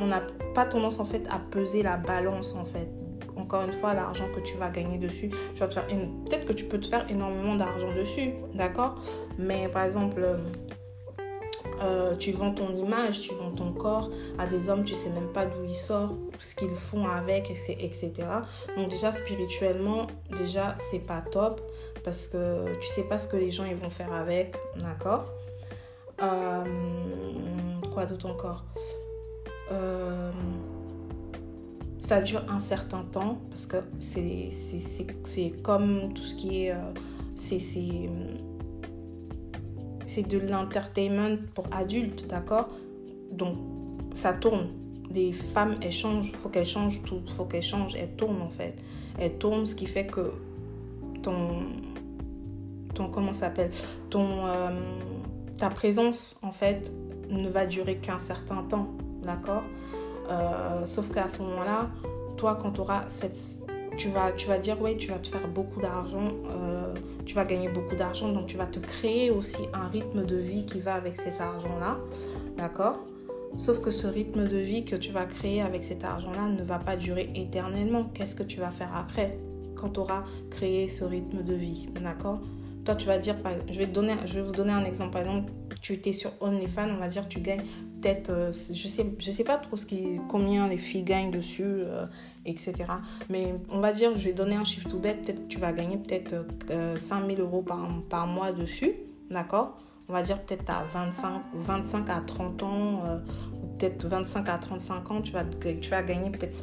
On 0.00 0.06
n'a 0.06 0.22
pas 0.54 0.64
tendance 0.64 1.00
en 1.00 1.04
fait 1.04 1.28
à 1.30 1.38
peser 1.38 1.82
la 1.82 1.98
balance 1.98 2.54
en 2.54 2.64
fait 2.64 2.88
encore 3.38 3.62
une 3.64 3.72
fois, 3.72 3.94
l'argent 3.94 4.28
que 4.34 4.40
tu 4.40 4.56
vas 4.56 4.68
gagner 4.68 4.98
dessus, 4.98 5.30
tu 5.54 5.60
vas 5.60 5.68
faire 5.68 5.86
peut-être 5.86 6.44
que 6.44 6.52
tu 6.52 6.64
peux 6.64 6.78
te 6.78 6.86
faire 6.86 7.06
énormément 7.10 7.54
d'argent 7.54 7.94
dessus, 7.94 8.32
d'accord? 8.54 8.96
Mais 9.38 9.68
par 9.68 9.84
exemple, 9.84 10.38
euh, 11.80 12.16
tu 12.16 12.32
vends 12.32 12.52
ton 12.52 12.70
image, 12.74 13.20
tu 13.20 13.34
vends 13.34 13.52
ton 13.52 13.72
corps 13.72 14.10
à 14.38 14.46
des 14.46 14.68
hommes, 14.68 14.84
tu 14.84 14.94
sais 14.94 15.10
même 15.10 15.28
pas 15.32 15.46
d'où 15.46 15.64
ils 15.64 15.76
sortent, 15.76 16.16
ce 16.40 16.54
qu'ils 16.54 16.74
font 16.74 17.06
avec, 17.06 17.50
etc. 17.50 18.12
Donc 18.76 18.88
déjà 18.88 19.12
spirituellement, 19.12 20.06
déjà 20.36 20.74
c'est 20.76 21.06
pas 21.06 21.20
top 21.20 21.60
parce 22.04 22.26
que 22.26 22.76
tu 22.80 22.88
sais 22.88 23.04
pas 23.04 23.18
ce 23.18 23.28
que 23.28 23.36
les 23.36 23.50
gens 23.50 23.64
ils 23.64 23.76
vont 23.76 23.90
faire 23.90 24.12
avec, 24.12 24.56
d'accord? 24.76 25.26
Euh, 26.22 26.64
Quoi 27.92 28.06
d'autre 28.06 28.26
encore? 28.26 28.64
Euh, 29.70 30.30
Ça 32.08 32.22
dure 32.22 32.42
un 32.48 32.58
certain 32.58 33.02
temps 33.02 33.36
parce 33.50 33.66
que 33.66 33.76
c'est 34.00 35.62
comme 35.62 36.14
tout 36.14 36.22
ce 36.22 36.34
qui 36.34 36.62
est... 36.62 36.74
c'est 37.36 37.60
c'est 40.06 40.22
de 40.26 40.38
l'entertainment 40.38 41.36
pour 41.54 41.66
adultes, 41.70 42.26
d'accord? 42.26 42.70
Donc, 43.30 43.58
ça 44.14 44.32
tourne. 44.32 44.68
Les 45.10 45.34
femmes, 45.34 45.76
elles 45.82 45.92
changent, 45.92 46.32
faut 46.32 46.48
qu'elles 46.48 46.64
changent 46.64 47.02
tout, 47.02 47.20
faut 47.28 47.44
qu'elles 47.44 47.60
changent, 47.60 47.94
elles 47.94 48.16
tournent 48.16 48.40
en 48.40 48.48
fait. 48.48 48.74
Elles 49.18 49.36
tournent, 49.36 49.66
ce 49.66 49.74
qui 49.74 49.84
fait 49.84 50.06
que 50.06 50.32
ton, 51.22 51.60
ton 52.94 53.10
comment 53.10 53.34
s'appelle, 53.34 53.70
ton, 54.08 54.46
euh, 54.46 54.70
ta 55.58 55.68
présence 55.68 56.36
en 56.40 56.52
fait 56.52 56.90
ne 57.28 57.50
va 57.50 57.66
durer 57.66 57.98
qu'un 57.98 58.16
certain 58.16 58.62
temps, 58.62 58.88
d'accord? 59.22 59.64
Euh, 60.30 60.86
Sauf 60.86 61.10
qu'à 61.10 61.28
ce 61.28 61.38
moment-là, 61.42 61.88
toi, 62.36 62.58
quand 62.60 62.72
tu 62.72 62.80
auras 62.80 63.04
cette, 63.08 63.38
tu 63.96 64.08
vas, 64.08 64.32
tu 64.32 64.48
vas 64.48 64.58
dire, 64.58 64.76
oui, 64.80 64.96
tu 64.96 65.10
vas 65.10 65.18
te 65.18 65.28
faire 65.28 65.46
beaucoup 65.48 65.80
d'argent, 65.80 66.30
euh, 66.50 66.94
tu 67.26 67.34
vas 67.34 67.44
gagner 67.44 67.68
beaucoup 67.68 67.96
d'argent, 67.96 68.32
donc 68.32 68.46
tu 68.46 68.56
vas 68.56 68.66
te 68.66 68.78
créer 68.78 69.30
aussi 69.30 69.68
un 69.74 69.88
rythme 69.88 70.24
de 70.24 70.36
vie 70.36 70.64
qui 70.64 70.80
va 70.80 70.94
avec 70.94 71.16
cet 71.16 71.40
argent-là, 71.40 71.98
d'accord? 72.56 73.00
Sauf 73.56 73.80
que 73.80 73.90
ce 73.90 74.06
rythme 74.06 74.46
de 74.46 74.56
vie 74.56 74.84
que 74.84 74.94
tu 74.94 75.10
vas 75.10 75.24
créer 75.24 75.62
avec 75.62 75.82
cet 75.82 76.04
argent-là 76.04 76.48
ne 76.48 76.62
va 76.62 76.78
pas 76.78 76.96
durer 76.96 77.30
éternellement. 77.34 78.04
Qu'est-ce 78.14 78.36
que 78.36 78.42
tu 78.42 78.60
vas 78.60 78.70
faire 78.70 78.94
après 78.94 79.38
quand 79.74 79.90
tu 79.90 80.00
auras 80.00 80.24
créé 80.50 80.88
ce 80.88 81.04
rythme 81.04 81.42
de 81.42 81.54
vie, 81.54 81.86
d'accord? 82.02 82.40
Toi, 82.84 82.94
tu 82.94 83.06
vas 83.06 83.18
dire, 83.18 83.36
je 83.70 83.78
vais, 83.78 83.86
te 83.86 83.92
donner, 83.92 84.14
je 84.26 84.34
vais 84.34 84.42
vous 84.42 84.52
donner 84.52 84.72
un 84.72 84.84
exemple. 84.84 85.12
Par 85.12 85.22
exemple, 85.22 85.52
tu 85.80 85.92
étais 85.94 86.12
sur 86.12 86.30
OnlyFans, 86.40 86.88
on 86.90 86.98
va 86.98 87.08
dire, 87.08 87.28
tu 87.28 87.40
gagnes 87.40 87.64
peut-être, 88.00 88.30
euh, 88.30 88.52
je 88.52 88.88
sais, 88.88 89.06
je 89.18 89.30
sais 89.30 89.44
pas 89.44 89.56
trop 89.56 89.76
ce 89.76 89.86
qui, 89.86 90.20
combien 90.28 90.68
les 90.68 90.78
filles 90.78 91.02
gagnent 91.02 91.30
dessus, 91.30 91.62
euh, 91.64 92.06
etc. 92.46 92.74
Mais 93.28 93.54
on 93.70 93.80
va 93.80 93.92
dire, 93.92 94.16
je 94.16 94.24
vais 94.24 94.32
donner 94.32 94.56
un 94.56 94.64
chiffre 94.64 94.88
tout 94.88 94.98
bête, 94.98 95.24
peut-être 95.24 95.48
tu 95.48 95.58
vas 95.58 95.72
gagner 95.72 95.96
peut-être 95.96 96.46
5000 96.96 97.40
euh, 97.40 97.42
euros 97.42 97.62
par, 97.62 97.88
par 98.08 98.26
mois 98.26 98.52
dessus, 98.52 98.94
d'accord? 99.30 99.78
On 100.08 100.14
va 100.14 100.22
dire 100.22 100.40
peut-être 100.40 100.70
à 100.70 100.84
25, 100.84 101.42
25 101.54 102.08
à 102.08 102.20
30 102.20 102.62
ans, 102.62 103.00
ou 103.62 103.66
peut-être 103.76 104.06
25 104.06 104.48
à 104.48 104.56
35 104.56 105.10
ans, 105.10 105.20
tu 105.20 105.32
vas, 105.32 105.44
tu 105.44 105.90
vas 105.90 106.02
gagner 106.02 106.30
peut-être 106.30 106.54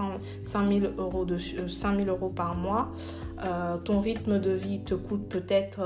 5000 0.42 0.94
euros, 0.98 1.26
dessus, 1.26 1.70
5000 1.70 2.10
euros 2.10 2.30
par 2.30 2.56
mois. 2.56 2.92
ton 3.84 4.02
rythme 4.02 4.40
de 4.40 4.50
vie 4.50 4.80
te 4.84 4.96
coûte 4.96 5.30
peut-être 5.30 5.80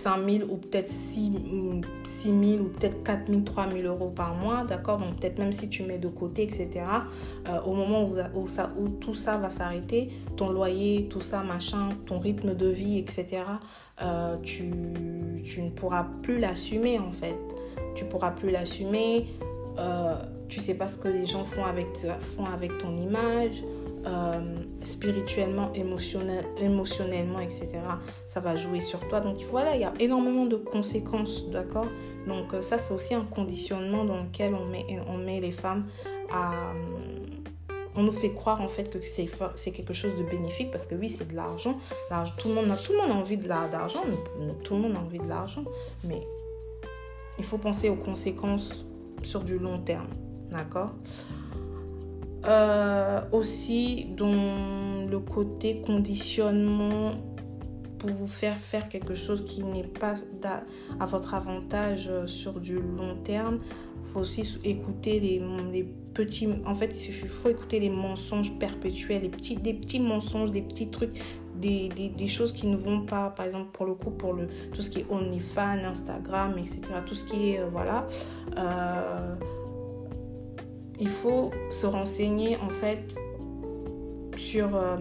5 0.00 0.24
000 0.24 0.50
ou 0.50 0.56
peut-être 0.56 0.88
6, 0.88 1.30
000 2.04 2.34
ou 2.60 2.68
peut-être 2.68 3.02
4 3.02 3.28
000, 3.28 3.42
3 3.42 3.68
000 3.70 3.86
euros 3.86 4.08
par 4.08 4.34
mois, 4.34 4.64
d'accord? 4.64 4.98
Donc 4.98 5.20
peut-être 5.20 5.38
même 5.38 5.52
si 5.52 5.68
tu 5.68 5.82
mets 5.82 5.98
de 5.98 6.08
côté, 6.08 6.42
etc., 6.42 6.68
euh, 7.48 7.60
au 7.62 7.74
moment 7.74 8.08
où, 8.34 8.46
ça, 8.46 8.72
où, 8.78 8.88
tout 8.88 9.14
ça 9.14 9.36
va 9.36 9.50
s'arrêter, 9.50 10.08
ton 10.36 10.50
loyer, 10.50 11.06
tout 11.10 11.20
ça, 11.20 11.42
machin, 11.42 11.90
ton 12.06 12.18
rythme 12.18 12.54
de 12.54 12.68
vie, 12.68 12.98
etc., 12.98 13.42
euh, 14.02 14.36
tu, 14.42 14.70
tu, 15.44 15.60
ne 15.60 15.70
pourras 15.70 16.06
plus 16.22 16.38
l'assumer 16.38 16.98
en 16.98 17.12
fait. 17.12 17.38
Tu 17.94 18.06
pourras 18.06 18.30
plus 18.30 18.50
l'assumer. 18.50 19.26
Euh, 19.78 20.14
tu 20.48 20.60
sais 20.60 20.74
pas 20.74 20.88
ce 20.88 20.96
que 20.96 21.08
les 21.08 21.26
gens 21.26 21.44
font 21.44 21.64
avec, 21.64 21.86
font 22.36 22.46
avec 22.46 22.78
ton 22.78 22.96
image. 22.96 23.62
Euh, 24.06 24.40
spirituellement, 24.82 25.70
émotionnel, 25.74 26.46
émotionnellement, 26.58 27.40
etc. 27.40 27.80
Ça 28.26 28.40
va 28.40 28.56
jouer 28.56 28.80
sur 28.80 29.06
toi. 29.08 29.20
Donc 29.20 29.36
voilà, 29.50 29.74
il 29.74 29.82
y 29.82 29.84
a 29.84 29.92
énormément 29.98 30.46
de 30.46 30.56
conséquences, 30.56 31.44
d'accord? 31.50 31.86
Donc 32.26 32.54
euh, 32.54 32.62
ça, 32.62 32.78
c'est 32.78 32.94
aussi 32.94 33.12
un 33.12 33.24
conditionnement 33.24 34.06
dans 34.06 34.22
lequel 34.22 34.54
on 34.54 35.18
met, 35.18 35.40
les 35.40 35.52
femmes 35.52 35.84
à... 36.32 36.72
On 37.94 38.04
nous 38.04 38.12
fait 38.12 38.32
croire 38.32 38.62
en 38.62 38.68
fait 38.68 38.88
que 38.88 38.98
c'est 39.04 39.72
quelque 39.72 39.92
chose 39.92 40.16
de 40.16 40.22
bénéfique 40.22 40.70
parce 40.70 40.86
que 40.86 40.94
oui, 40.94 41.10
c'est 41.10 41.28
de 41.28 41.36
l'argent. 41.36 41.76
Tout, 42.38 42.48
le 42.48 42.54
monde 42.54 42.70
a, 42.70 42.76
tout 42.76 42.92
le 42.92 42.98
monde 42.98 43.10
a 43.10 43.14
envie 43.14 43.36
de 43.36 43.48
l'argent, 43.48 44.00
tout 44.64 44.74
le 44.74 44.80
monde 44.80 44.96
a 44.96 45.00
envie 45.00 45.18
de 45.18 45.28
l'argent. 45.28 45.64
Mais 46.04 46.22
il 47.38 47.44
faut 47.44 47.58
penser 47.58 47.90
aux 47.90 47.96
conséquences 47.96 48.86
sur 49.24 49.42
du 49.42 49.58
long 49.58 49.78
terme, 49.80 50.08
d'accord? 50.50 50.92
Euh, 52.46 53.20
aussi, 53.32 54.06
dans 54.16 55.06
le 55.06 55.18
côté 55.18 55.82
conditionnement 55.82 57.12
pour 57.98 58.10
vous 58.10 58.26
faire 58.26 58.56
faire 58.56 58.88
quelque 58.88 59.14
chose 59.14 59.44
qui 59.44 59.62
n'est 59.62 59.84
pas 59.84 60.14
à 60.98 61.06
votre 61.06 61.34
avantage 61.34 62.08
euh, 62.08 62.26
sur 62.26 62.58
du 62.58 62.80
long 62.80 63.16
terme. 63.22 63.60
Il 64.02 64.08
faut 64.08 64.20
aussi 64.20 64.58
écouter 64.64 65.20
les, 65.20 65.84
petits... 66.14 66.48
En 66.64 66.74
fait, 66.74 67.06
il 67.06 67.12
faut 67.12 67.50
écouter 67.50 67.78
les 67.78 67.90
mensonges 67.90 68.58
perpétuels, 68.58 69.22
les 69.22 69.28
petits, 69.28 69.56
des 69.56 69.74
petits 69.74 70.00
mensonges, 70.00 70.50
des 70.50 70.62
petits 70.62 70.90
trucs, 70.90 71.20
des, 71.56 72.26
choses 72.26 72.54
qui 72.54 72.66
ne 72.66 72.76
vont 72.76 73.02
pas, 73.02 73.28
par 73.30 73.44
exemple, 73.44 73.70
pour 73.72 73.84
le 73.84 73.94
coup, 73.94 74.10
pour 74.10 74.32
le, 74.32 74.48
tout 74.72 74.80
ce 74.80 74.88
qui 74.88 75.00
est 75.00 75.06
OnlyFans, 75.10 75.84
Instagram, 75.84 76.54
etc. 76.56 76.80
Tout 77.06 77.14
ce 77.14 77.26
qui 77.26 77.50
est... 77.50 77.60
Euh, 77.60 77.66
voilà. 77.70 78.08
Il 81.00 81.08
faut 81.08 81.50
se 81.70 81.86
renseigner, 81.86 82.56
en 82.58 82.70
fait, 82.70 83.14
sur... 84.36 84.76
Euh, 84.76 84.96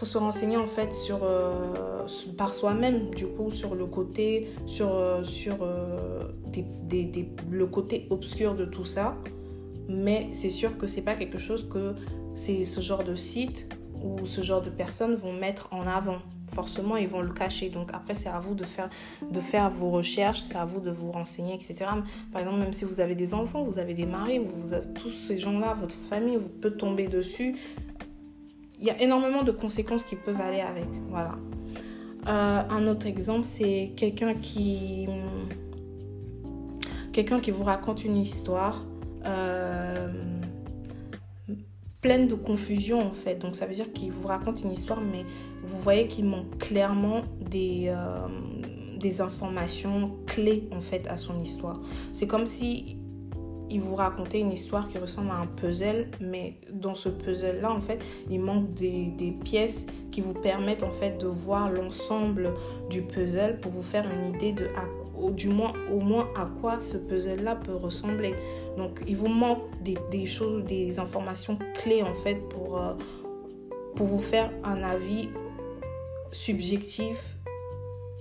faut 0.00 0.06
se 0.06 0.16
renseigner 0.16 0.56
en 0.56 0.66
fait 0.66 0.94
sur 0.94 1.18
euh, 1.24 2.06
par 2.38 2.54
soi-même 2.54 3.10
du 3.10 3.26
coup 3.26 3.50
sur 3.50 3.74
le 3.74 3.84
côté 3.84 4.48
sur 4.64 4.94
euh, 4.94 5.22
euh, 5.50 6.24
des, 6.46 7.04
des, 7.04 7.28
le 7.50 7.66
côté 7.66 8.06
obscur 8.08 8.54
de 8.54 8.64
tout 8.64 8.86
ça. 8.86 9.18
Mais 9.90 10.28
c'est 10.32 10.48
sûr 10.48 10.78
que 10.78 10.86
c'est 10.86 11.02
pas 11.02 11.16
quelque 11.16 11.36
chose 11.36 11.68
que 11.68 11.94
ce 12.34 12.80
genre 12.80 13.04
de 13.04 13.14
site 13.14 13.68
ou 14.02 14.24
ce 14.24 14.40
genre 14.40 14.62
de 14.62 14.70
personnes 14.70 15.16
vont 15.16 15.34
mettre 15.34 15.68
en 15.70 15.86
avant 15.86 16.20
forcément 16.52 16.96
ils 16.96 17.08
vont 17.08 17.22
le 17.22 17.32
cacher 17.32 17.68
donc 17.68 17.90
après 17.92 18.14
c'est 18.14 18.28
à 18.28 18.40
vous 18.40 18.54
de 18.54 18.64
faire 18.64 18.88
de 19.30 19.40
faire 19.40 19.70
vos 19.70 19.90
recherches 19.90 20.42
c'est 20.42 20.56
à 20.56 20.64
vous 20.64 20.80
de 20.80 20.90
vous 20.90 21.12
renseigner 21.12 21.54
etc 21.54 21.86
par 22.32 22.42
exemple 22.42 22.58
même 22.58 22.72
si 22.72 22.84
vous 22.84 23.00
avez 23.00 23.14
des 23.14 23.34
enfants 23.34 23.62
vous 23.64 23.78
avez 23.78 23.94
des 23.94 24.06
maris 24.06 24.38
vous 24.38 24.72
avez, 24.72 24.86
tous 24.94 25.12
ces 25.26 25.38
gens 25.38 25.58
là 25.58 25.74
votre 25.74 25.96
famille 26.08 26.36
vous 26.36 26.48
peut 26.48 26.72
tomber 26.72 27.08
dessus 27.08 27.56
il 28.80 28.86
y 28.86 28.90
a 28.90 29.00
énormément 29.00 29.42
de 29.42 29.52
conséquences 29.52 30.04
qui 30.04 30.16
peuvent 30.16 30.40
aller 30.40 30.60
avec. 30.60 30.88
Voilà. 31.10 31.36
Euh, 32.26 32.62
un 32.68 32.86
autre 32.86 33.06
exemple, 33.06 33.44
c'est 33.44 33.92
quelqu'un 33.96 34.34
qui, 34.34 35.06
quelqu'un 37.12 37.40
qui 37.40 37.50
vous 37.50 37.64
raconte 37.64 38.04
une 38.04 38.16
histoire 38.16 38.84
euh, 39.26 40.08
pleine 42.00 42.26
de 42.26 42.34
confusion 42.34 43.00
en 43.00 43.12
fait. 43.12 43.36
Donc 43.36 43.54
ça 43.54 43.66
veut 43.66 43.74
dire 43.74 43.92
qu'il 43.92 44.12
vous 44.12 44.28
raconte 44.28 44.62
une 44.62 44.72
histoire, 44.72 45.00
mais 45.00 45.24
vous 45.62 45.78
voyez 45.78 46.06
qu'il 46.06 46.26
manque 46.26 46.58
clairement 46.58 47.22
des, 47.40 47.86
euh, 47.88 48.26
des 48.98 49.20
informations 49.20 50.16
clés 50.26 50.68
en 50.72 50.80
fait 50.80 51.06
à 51.08 51.16
son 51.16 51.38
histoire. 51.40 51.80
C'est 52.12 52.26
comme 52.26 52.46
si 52.46 52.96
il 53.72 53.80
vous 53.80 53.94
racontait 53.94 54.40
une 54.40 54.50
histoire 54.50 54.88
qui 54.88 54.98
ressemble 54.98 55.30
à 55.30 55.36
un 55.36 55.46
puzzle, 55.46 56.08
mais 56.20 56.56
dans 56.72 56.96
ce 56.96 57.08
puzzle-là, 57.08 57.70
en 57.70 57.80
fait, 57.80 58.04
il 58.28 58.40
manque 58.40 58.74
des, 58.74 59.12
des, 59.16 59.30
pièces 59.30 59.86
qui 60.10 60.20
vous 60.20 60.34
permettent 60.34 60.82
en 60.82 60.90
fait 60.90 61.18
de 61.18 61.28
voir 61.28 61.70
l'ensemble 61.70 62.52
du 62.90 63.02
puzzle 63.02 63.60
pour 63.60 63.70
vous 63.70 63.84
faire 63.84 64.10
une 64.10 64.34
idée 64.34 64.52
de, 64.52 64.68
du 65.28 65.48
moins, 65.48 65.72
au 65.92 66.00
moins 66.00 66.28
à 66.36 66.46
quoi 66.60 66.80
ce 66.80 66.96
puzzle-là 66.96 67.56
peut 67.56 67.76
ressembler. 67.76 68.34
Donc, 68.76 69.00
il 69.06 69.16
vous 69.16 69.28
manque 69.28 69.62
des, 69.82 70.26
choses, 70.26 70.64
des 70.64 70.98
informations 70.98 71.58
clés 71.74 72.02
en 72.02 72.14
fait 72.14 72.36
pour, 72.48 72.80
euh, 72.80 72.94
pour 73.96 74.06
vous 74.06 74.18
faire 74.18 74.50
un 74.64 74.82
avis 74.82 75.28
subjectif 76.32 77.36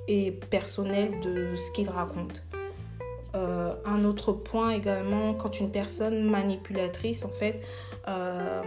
et 0.08 0.32
personnel 0.32 1.20
de 1.22 1.56
ce 1.56 1.72
qu'il 1.72 1.90
raconte. 1.90 2.44
Euh, 3.36 3.76
un 3.86 4.06
autre 4.06 4.32
point 4.32 4.72
également, 4.72 5.36
quand 5.36 5.60
une 5.60 5.70
personne 5.70 6.24
manipulatrice, 6.24 7.24
en 7.24 7.30
fait, 7.30 7.62
euh, 8.08 8.64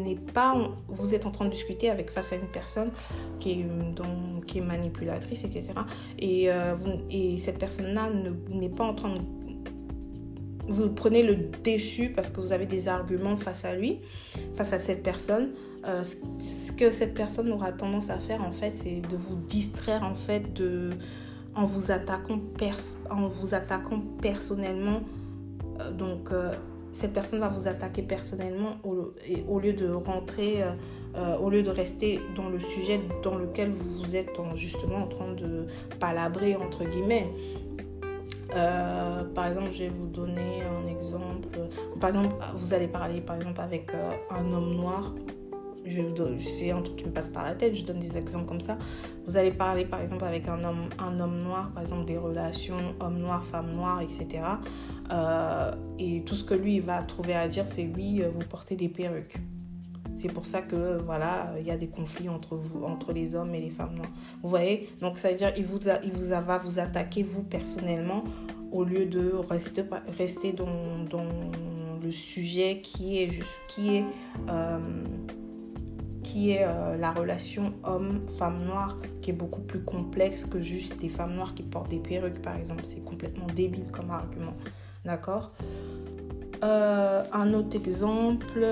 n'est 0.00 0.16
pas. 0.16 0.56
Vous 0.88 1.14
êtes 1.14 1.26
en 1.26 1.30
train 1.30 1.44
de 1.44 1.50
discuter 1.50 1.88
avec 1.88 2.10
face 2.10 2.32
à 2.32 2.36
une 2.36 2.48
personne 2.48 2.90
qui 3.38 3.52
est, 3.52 3.64
donc, 3.94 4.46
qui 4.46 4.58
est 4.58 4.62
manipulatrice, 4.62 5.44
etc. 5.44 5.68
Et, 6.18 6.50
vous, 6.74 6.90
et 7.08 7.38
cette 7.38 7.58
personne-là 7.58 8.10
n'est 8.50 8.68
pas 8.68 8.84
en 8.84 8.94
train 8.94 9.14
de. 9.14 9.20
Vous 10.68 10.90
prenez 10.90 11.22
le 11.22 11.36
déçu 11.62 12.10
parce 12.10 12.30
que 12.30 12.40
vous 12.40 12.52
avez 12.52 12.66
des 12.66 12.88
arguments 12.88 13.36
face 13.36 13.64
à 13.64 13.74
lui, 13.74 14.00
face 14.54 14.72
à 14.72 14.78
cette 14.78 15.02
personne. 15.02 15.50
ce 15.84 16.72
que 16.72 16.90
cette 16.90 17.14
personne 17.14 17.50
aura 17.50 17.72
tendance 17.72 18.10
à 18.10 18.18
faire, 18.18 18.42
en 18.42 18.52
fait, 18.52 18.72
c'est 18.74 19.00
de 19.00 19.16
vous 19.16 19.36
distraire, 19.36 20.04
en 20.04 20.14
fait, 20.14 20.44
en 21.58 21.64
vous 21.64 21.90
attaquant, 21.90 22.40
en 23.10 23.28
vous 23.28 23.54
attaquant 23.54 24.00
personnellement. 24.20 25.00
Euh, 25.80 25.90
donc, 25.90 26.30
euh, 26.30 26.52
cette 26.92 27.12
personne 27.12 27.40
va 27.40 27.48
vous 27.48 27.68
attaquer 27.68 28.02
personnellement 28.02 28.76
au, 28.84 29.58
lieu 29.58 29.72
de 29.72 29.90
rentrer, 29.90 30.62
euh, 31.16 31.36
au 31.36 31.50
lieu 31.50 31.62
de 31.62 31.70
rester 31.70 32.20
dans 32.34 32.48
le 32.48 32.58
sujet 32.58 33.00
dans 33.22 33.34
lequel 33.34 33.70
vous 33.70 34.16
êtes 34.16 34.30
justement 34.54 35.04
en 35.04 35.06
train 35.06 35.32
de 35.34 35.66
palabrer, 36.00 36.56
entre 36.56 36.84
guillemets. 36.84 37.26
Par 38.48 39.46
exemple, 39.46 39.70
je 39.72 39.84
vais 39.84 39.90
vous 39.90 40.06
donner 40.06 40.62
un 40.62 40.86
exemple. 40.86 41.48
Par 42.00 42.10
exemple, 42.10 42.34
vous 42.56 42.74
allez 42.74 42.88
parler 42.88 43.20
par 43.20 43.36
exemple 43.36 43.60
avec 43.60 43.92
un 44.30 44.52
homme 44.52 44.74
noir 44.74 45.12
c'est 46.38 46.70
un 46.70 46.82
truc 46.82 46.96
qui 46.96 47.04
me 47.04 47.10
passe 47.10 47.28
par 47.28 47.44
la 47.44 47.54
tête, 47.54 47.74
je 47.74 47.84
donne 47.84 48.00
des 48.00 48.16
exemples 48.16 48.46
comme 48.46 48.60
ça. 48.60 48.78
Vous 49.26 49.36
allez 49.36 49.50
parler 49.50 49.84
par 49.84 50.00
exemple 50.00 50.24
avec 50.24 50.48
un 50.48 50.62
homme, 50.64 50.88
un 50.98 51.18
homme 51.20 51.42
noir, 51.42 51.70
par 51.72 51.82
exemple 51.82 52.04
des 52.04 52.16
relations 52.16 52.94
homme 53.00 53.18
noir, 53.18 53.44
femme 53.44 53.72
noire, 53.72 54.00
etc. 54.00 54.42
Euh, 55.12 55.72
et 55.98 56.22
tout 56.24 56.34
ce 56.34 56.44
que 56.44 56.54
lui 56.54 56.76
il 56.76 56.82
va 56.82 57.02
trouver 57.02 57.34
à 57.34 57.48
dire, 57.48 57.68
c'est 57.68 57.90
oui, 57.96 58.22
euh, 58.22 58.30
vous 58.32 58.46
portez 58.46 58.76
des 58.76 58.88
perruques. 58.88 59.38
C'est 60.18 60.32
pour 60.32 60.46
ça 60.46 60.62
que 60.62 60.98
voilà, 60.98 61.52
il 61.60 61.66
y 61.66 61.70
a 61.70 61.76
des 61.76 61.88
conflits 61.88 62.28
entre 62.28 62.56
vous, 62.56 62.84
entre 62.84 63.12
les 63.12 63.34
hommes 63.34 63.54
et 63.54 63.60
les 63.60 63.70
femmes 63.70 63.94
noires. 63.94 64.10
Vous 64.42 64.48
voyez 64.48 64.88
Donc 65.00 65.16
ça 65.16 65.30
veut 65.30 65.36
dire 65.36 65.52
il 65.56 65.64
vous, 65.64 65.78
il 66.02 66.12
vous 66.12 66.28
va 66.28 66.58
vous 66.58 66.78
attaquer 66.80 67.22
vous 67.22 67.44
personnellement 67.44 68.24
au 68.72 68.84
lieu 68.84 69.06
de 69.06 69.32
rester, 69.48 69.82
dans, 70.52 71.24
le 72.02 72.12
sujet 72.12 72.80
qui 72.80 73.18
est 73.18 73.30
qui 73.68 73.96
est 73.96 74.04
euh, 74.48 74.78
qui 76.22 76.50
est 76.50 76.64
euh, 76.64 76.96
la 76.96 77.12
relation 77.12 77.72
homme-femme 77.84 78.64
noire, 78.64 78.98
qui 79.22 79.30
est 79.30 79.34
beaucoup 79.34 79.62
plus 79.62 79.80
complexe 79.80 80.44
que 80.44 80.60
juste 80.60 80.98
des 80.98 81.08
femmes 81.08 81.34
noires 81.34 81.54
qui 81.54 81.62
portent 81.62 81.88
des 81.88 82.00
perruques, 82.00 82.42
par 82.42 82.56
exemple. 82.56 82.82
C'est 82.84 83.02
complètement 83.04 83.46
débile 83.46 83.90
comme 83.90 84.10
argument. 84.10 84.54
D'accord? 85.04 85.52
Euh, 86.62 87.22
Un 87.32 87.54
autre 87.54 87.76
exemple. 87.76 88.62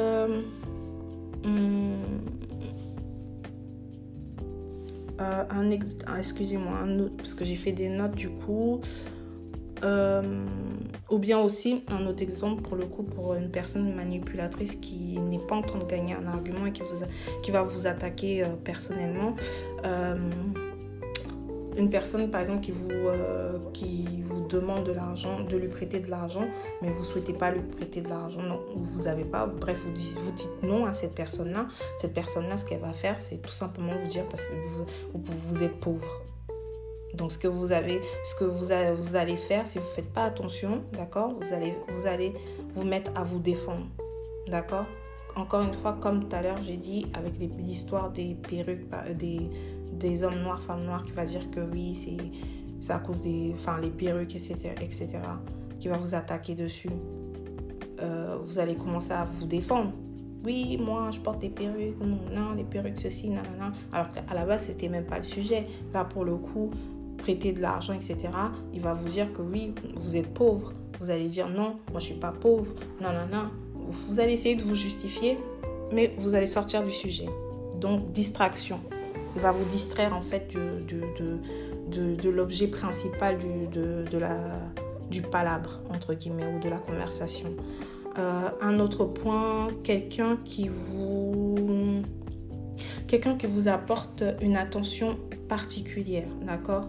Hum, 1.46 2.00
euh, 5.20 5.44
un 5.48 5.70
ah, 6.06 6.18
excusez-moi, 6.18 6.80
parce 7.16 7.34
que 7.34 7.44
j'ai 7.44 7.54
fait 7.54 7.72
des 7.72 7.88
notes 7.88 8.14
du 8.14 8.28
coup. 8.28 8.80
Ou 11.08 11.18
bien 11.18 11.38
aussi, 11.38 11.84
un 11.88 12.04
autre 12.06 12.22
exemple 12.22 12.62
pour 12.62 12.76
le 12.76 12.84
coup, 12.84 13.04
pour 13.04 13.34
une 13.34 13.50
personne 13.50 13.94
manipulatrice 13.94 14.74
qui 14.74 15.18
n'est 15.20 15.38
pas 15.38 15.54
en 15.54 15.62
train 15.62 15.78
de 15.78 15.84
gagner 15.84 16.14
un 16.14 16.26
argument 16.26 16.66
et 16.66 16.72
qui 16.72 17.50
va 17.52 17.62
vous 17.62 17.86
attaquer 17.86 18.42
euh, 18.42 18.48
personnellement. 18.64 19.36
Une 21.76 21.90
personne, 21.90 22.30
par 22.30 22.40
exemple, 22.40 22.60
qui 22.60 22.72
vous, 22.72 22.88
euh, 22.90 23.58
qui 23.74 24.22
vous 24.22 24.46
demande 24.46 24.84
de 24.84 24.92
l'argent, 24.92 25.40
de 25.40 25.56
lui 25.56 25.68
prêter 25.68 26.00
de 26.00 26.10
l'argent, 26.10 26.48
mais 26.80 26.90
vous 26.90 27.00
ne 27.00 27.06
souhaitez 27.06 27.34
pas 27.34 27.50
lui 27.50 27.60
prêter 27.60 28.00
de 28.00 28.08
l'argent, 28.08 28.42
non, 28.42 28.60
vous 28.74 29.02
n'avez 29.04 29.24
pas, 29.24 29.46
bref, 29.46 29.78
vous 29.84 29.92
dites, 29.92 30.48
non 30.62 30.86
à 30.86 30.94
cette 30.94 31.14
personne-là. 31.14 31.68
Cette 31.96 32.14
personne-là, 32.14 32.56
ce 32.56 32.64
qu'elle 32.64 32.80
va 32.80 32.92
faire, 32.92 33.18
c'est 33.18 33.42
tout 33.42 33.52
simplement 33.52 33.94
vous 33.94 34.08
dire 34.08 34.26
parce 34.28 34.46
que 34.46 34.54
vous, 34.54 34.86
vous 35.14 35.62
êtes 35.62 35.78
pauvre 35.78 36.22
donc 37.16 37.32
ce 37.32 37.38
que 37.38 37.48
vous 37.48 37.72
avez, 37.72 38.00
ce 38.24 38.34
que 38.34 38.44
vous, 38.44 38.66
vous 38.96 39.16
allez 39.16 39.36
faire, 39.36 39.66
si 39.66 39.78
vous 39.78 39.84
ne 39.84 39.90
faites 39.90 40.12
pas 40.12 40.24
attention, 40.24 40.82
d'accord, 40.92 41.34
vous 41.40 41.54
allez, 41.54 41.74
vous 41.88 42.06
allez 42.06 42.34
vous 42.74 42.84
mettre 42.84 43.10
à 43.14 43.24
vous 43.24 43.38
défendre, 43.38 43.86
d'accord. 44.48 44.84
Encore 45.34 45.62
une 45.62 45.74
fois, 45.74 45.94
comme 46.00 46.28
tout 46.28 46.34
à 46.34 46.42
l'heure, 46.42 46.58
j'ai 46.64 46.78
dit 46.78 47.06
avec 47.12 47.34
l'histoire 47.38 48.10
des 48.10 48.34
perruques, 48.34 48.88
bah, 48.88 49.04
des, 49.12 49.50
des 49.92 50.22
hommes 50.22 50.40
noirs, 50.42 50.60
femmes 50.60 50.84
noires, 50.84 51.04
qui 51.04 51.12
va 51.12 51.24
dire 51.24 51.50
que 51.50 51.60
oui, 51.60 51.94
c'est 52.80 52.92
à 52.92 52.98
cause 52.98 53.22
des, 53.22 53.52
enfin 53.54 53.80
les 53.80 53.90
perruques, 53.90 54.34
etc., 54.34 54.74
etc., 54.80 55.18
qui 55.80 55.88
va 55.88 55.96
vous 55.96 56.14
attaquer 56.14 56.54
dessus. 56.54 56.90
Euh, 58.00 58.38
vous 58.42 58.58
allez 58.58 58.74
commencer 58.76 59.12
à 59.12 59.24
vous 59.24 59.46
défendre. 59.46 59.92
Oui, 60.44 60.78
moi, 60.78 61.10
je 61.10 61.18
porte 61.18 61.40
des 61.40 61.48
perruques. 61.48 61.98
Non, 62.00 62.18
non 62.32 62.52
les 62.54 62.64
perruques, 62.64 62.98
ceci, 62.98 63.28
non. 63.30 63.42
Alors 63.92 64.12
qu'à 64.12 64.34
la 64.34 64.44
base, 64.44 64.64
c'était 64.64 64.88
même 64.88 65.06
pas 65.06 65.18
le 65.18 65.24
sujet. 65.24 65.66
Là, 65.92 66.04
pour 66.04 66.24
le 66.24 66.36
coup, 66.36 66.70
prêter 67.16 67.52
de 67.52 67.60
l'argent, 67.60 67.94
etc., 67.94 68.18
il 68.72 68.80
va 68.80 68.94
vous 68.94 69.08
dire 69.08 69.32
que 69.32 69.42
oui, 69.42 69.74
vous 69.96 70.16
êtes 70.16 70.32
pauvre. 70.32 70.72
Vous 71.00 71.10
allez 71.10 71.28
dire 71.28 71.48
non, 71.48 71.76
moi 71.90 72.00
je 72.00 72.06
suis 72.06 72.14
pas 72.14 72.32
pauvre. 72.32 72.72
Non. 73.00 73.10
Vous 73.88 74.20
allez 74.20 74.32
essayer 74.32 74.54
de 74.54 74.62
vous 74.62 74.74
justifier, 74.74 75.38
mais 75.92 76.14
vous 76.18 76.34
allez 76.34 76.46
sortir 76.46 76.84
du 76.84 76.92
sujet. 76.92 77.26
Donc, 77.80 78.12
distraction. 78.12 78.80
Va 79.36 79.52
vous 79.52 79.64
distraire 79.66 80.14
en 80.16 80.22
fait 80.22 80.54
de, 80.54 80.82
de, 81.90 82.14
de, 82.16 82.30
l'objet 82.30 82.68
principal 82.68 83.38
du, 83.38 83.66
de, 83.68 84.18
la, 84.18 84.38
du 85.10 85.22
palabre, 85.22 85.80
entre 85.94 86.14
guillemets, 86.14 86.46
ou 86.46 86.58
de 86.58 86.68
la 86.68 86.78
conversation. 86.78 87.54
Euh, 88.18 88.48
un 88.62 88.80
autre 88.80 89.04
point, 89.04 89.68
quelqu'un 89.84 90.38
qui 90.44 90.68
vous 90.68 92.02
quelqu'un 93.06 93.36
qui 93.36 93.46
vous 93.46 93.68
apporte 93.68 94.24
une 94.40 94.56
attention 94.56 95.18
particulière, 95.48 96.28
d'accord? 96.42 96.88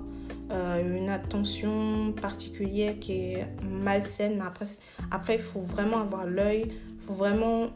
Euh, 0.52 0.98
Une 0.98 1.10
attention 1.10 2.14
particulière 2.14 2.96
qui 3.00 3.14
est 3.14 3.48
malsaine, 3.64 4.42
après, 4.42 4.66
après 5.12 5.36
il 5.36 5.42
faut 5.42 5.62
vraiment 5.62 6.00
avoir 6.00 6.26
l'œil, 6.26 6.68
il 6.70 7.00
faut 7.00 7.14
vraiment... 7.14 7.68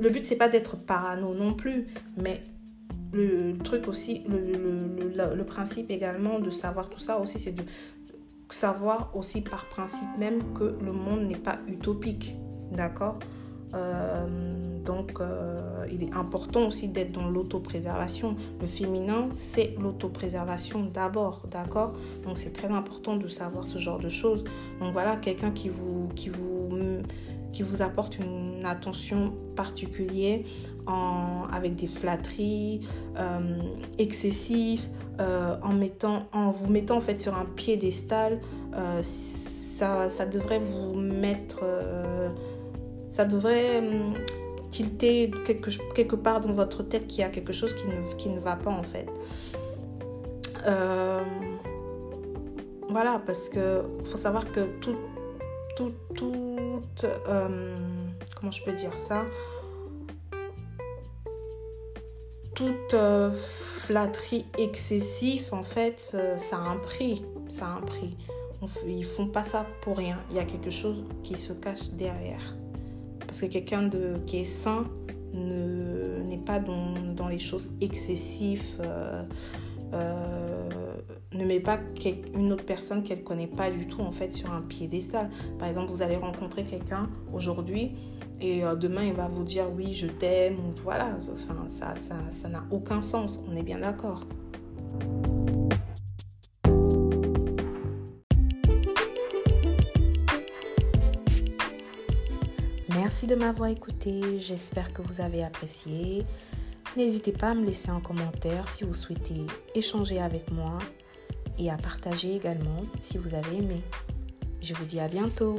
Le 0.00 0.10
but, 0.10 0.24
c'est 0.24 0.36
pas 0.36 0.48
d'être 0.48 0.76
parano 0.76 1.34
non 1.34 1.54
plus, 1.54 1.88
mais 2.16 2.42
le, 3.12 3.56
truc 3.58 3.88
aussi, 3.88 4.24
le, 4.28 4.38
le, 4.38 5.34
le, 5.34 5.44
principe 5.44 5.90
également 5.90 6.40
de 6.40 6.50
savoir 6.50 6.90
tout 6.90 7.00
ça 7.00 7.18
aussi, 7.18 7.38
c'est 7.38 7.52
de 7.52 7.62
savoir 8.50 9.10
aussi 9.14 9.42
par 9.42 9.66
principe 9.66 10.08
même 10.18 10.52
que 10.54 10.76
le 10.82 10.92
monde 10.92 11.22
n'est 11.22 11.36
pas 11.36 11.58
utopique. 11.68 12.34
D'accord? 12.72 13.18
Euh, 13.74 14.26
donc, 14.84 15.20
euh, 15.20 15.86
il 15.92 16.02
est 16.02 16.14
important 16.14 16.66
aussi 16.66 16.88
d'être 16.88 17.12
dans 17.12 17.28
l'autopréservation. 17.28 18.36
Le 18.60 18.66
féminin, 18.66 19.28
c'est 19.32 19.74
l'autopréservation 19.78 20.84
d'abord, 20.84 21.46
d'accord? 21.50 21.92
Donc, 22.24 22.38
c'est 22.38 22.52
très 22.52 22.70
important 22.70 23.16
de 23.16 23.28
savoir 23.28 23.66
ce 23.66 23.78
genre 23.78 23.98
de 23.98 24.08
choses. 24.08 24.44
Donc, 24.80 24.92
voilà, 24.92 25.16
quelqu'un 25.16 25.50
qui 25.50 25.68
vous, 25.68 26.08
qui, 26.14 26.30
vous, 26.30 26.70
qui 27.52 27.62
vous 27.62 27.82
apporte 27.82 28.18
une 28.18 28.64
attention 28.64 29.34
particulière 29.56 30.40
avec 31.52 31.74
des 31.76 31.86
flatteries 31.86 32.86
euh, 33.18 33.58
excessives, 33.98 34.82
en, 35.62 35.72
mettant, 35.72 36.28
en 36.32 36.52
vous 36.52 36.70
mettant 36.70 36.98
en 36.98 37.00
fait 37.00 37.20
sur 37.20 37.34
un 37.36 37.44
piédestal. 37.44 38.40
ça, 39.02 40.08
ça 40.08 40.26
devrait 40.26 40.60
vous 40.60 40.94
mettre 40.94 41.64
ça 43.18 43.24
devrait 43.24 43.78
hum, 43.78 44.14
tilter 44.70 45.32
quelque, 45.44 45.70
quelque 45.94 46.14
part 46.14 46.40
dans 46.40 46.52
votre 46.52 46.84
tête 46.84 47.08
qu'il 47.08 47.20
y 47.20 47.22
a 47.24 47.28
quelque 47.28 47.52
chose 47.52 47.74
qui 47.74 47.86
ne, 47.88 48.14
qui 48.14 48.28
ne 48.28 48.38
va 48.38 48.54
pas 48.54 48.70
en 48.70 48.84
fait. 48.84 49.08
Euh, 50.66 51.22
voilà, 52.88 53.20
parce 53.26 53.48
que 53.48 53.82
faut 54.04 54.16
savoir 54.16 54.50
que 54.52 54.60
tout, 54.80 54.96
tout, 55.76 55.92
tout 56.14 56.80
euh, 57.04 57.76
comment 58.38 58.52
je 58.52 58.62
peux 58.62 58.72
dire 58.72 58.96
ça? 58.96 59.24
Toute 62.58 62.94
euh, 62.94 63.30
flatterie 63.30 64.44
excessive, 64.58 65.48
en 65.52 65.62
fait, 65.62 66.16
ça 66.38 66.56
a 66.56 66.60
un 66.60 66.78
prix. 66.78 67.22
Ça 67.48 67.76
a 67.76 67.80
prix. 67.82 68.16
ils 68.84 69.04
font 69.04 69.28
pas 69.28 69.44
ça 69.44 69.64
pour 69.82 69.96
rien. 69.96 70.18
Il 70.30 70.36
y 70.36 70.40
a 70.40 70.44
quelque 70.44 70.70
chose 70.70 71.04
qui 71.22 71.36
se 71.36 71.52
cache 71.52 71.88
derrière. 71.92 72.56
Parce 73.20 73.42
que 73.42 73.46
quelqu'un 73.46 73.84
de, 73.84 74.18
qui 74.26 74.38
est 74.40 74.44
sain 74.44 74.86
n'est 75.34 76.42
pas 76.44 76.58
dans, 76.58 76.94
dans, 77.14 77.28
les 77.28 77.38
choses 77.38 77.70
excessives, 77.80 78.80
euh, 78.80 79.22
euh, 79.94 80.68
ne 81.32 81.44
met 81.44 81.60
pas 81.60 81.78
une 82.34 82.52
autre 82.52 82.64
personne 82.64 83.02
qu'elle 83.02 83.22
connaît 83.22 83.46
pas 83.46 83.70
du 83.70 83.86
tout 83.86 84.00
en 84.00 84.12
fait 84.12 84.32
sur 84.32 84.52
un 84.52 84.62
piédestal. 84.62 85.30
Par 85.58 85.68
exemple, 85.68 85.90
vous 85.90 86.02
allez 86.02 86.16
rencontrer 86.16 86.64
quelqu'un 86.64 87.08
aujourd'hui 87.32 87.96
et 88.40 88.64
euh, 88.64 88.74
demain 88.74 89.04
il 89.04 89.14
va 89.14 89.28
vous 89.28 89.42
dire 89.42 89.66
oui 89.74 89.94
je 89.94 90.06
t'aime 90.06 90.58
ou 90.58 90.72
voilà, 90.82 91.18
enfin 91.32 91.68
ça 91.68 91.96
ça 91.96 92.14
ça 92.30 92.48
n'a 92.48 92.64
aucun 92.70 93.00
sens, 93.00 93.40
on 93.50 93.56
est 93.56 93.62
bien 93.62 93.80
d'accord. 93.80 94.24
Merci 102.90 103.26
de 103.26 103.34
m'avoir 103.34 103.70
écouté, 103.70 104.38
j'espère 104.38 104.92
que 104.92 105.02
vous 105.02 105.20
avez 105.20 105.42
apprécié. 105.42 106.24
N'hésitez 106.96 107.32
pas 107.32 107.50
à 107.50 107.54
me 107.54 107.64
laisser 107.64 107.90
un 107.90 108.00
commentaire 108.00 108.68
si 108.68 108.84
vous 108.84 108.94
souhaitez 108.94 109.46
échanger 109.74 110.20
avec 110.20 110.50
moi 110.50 110.78
et 111.58 111.70
à 111.70 111.76
partager 111.76 112.34
également 112.34 112.84
si 113.00 113.18
vous 113.18 113.34
avez 113.34 113.58
aimé. 113.58 113.82
Je 114.60 114.74
vous 114.74 114.84
dis 114.84 114.98
à 114.98 115.08
bientôt. 115.08 115.58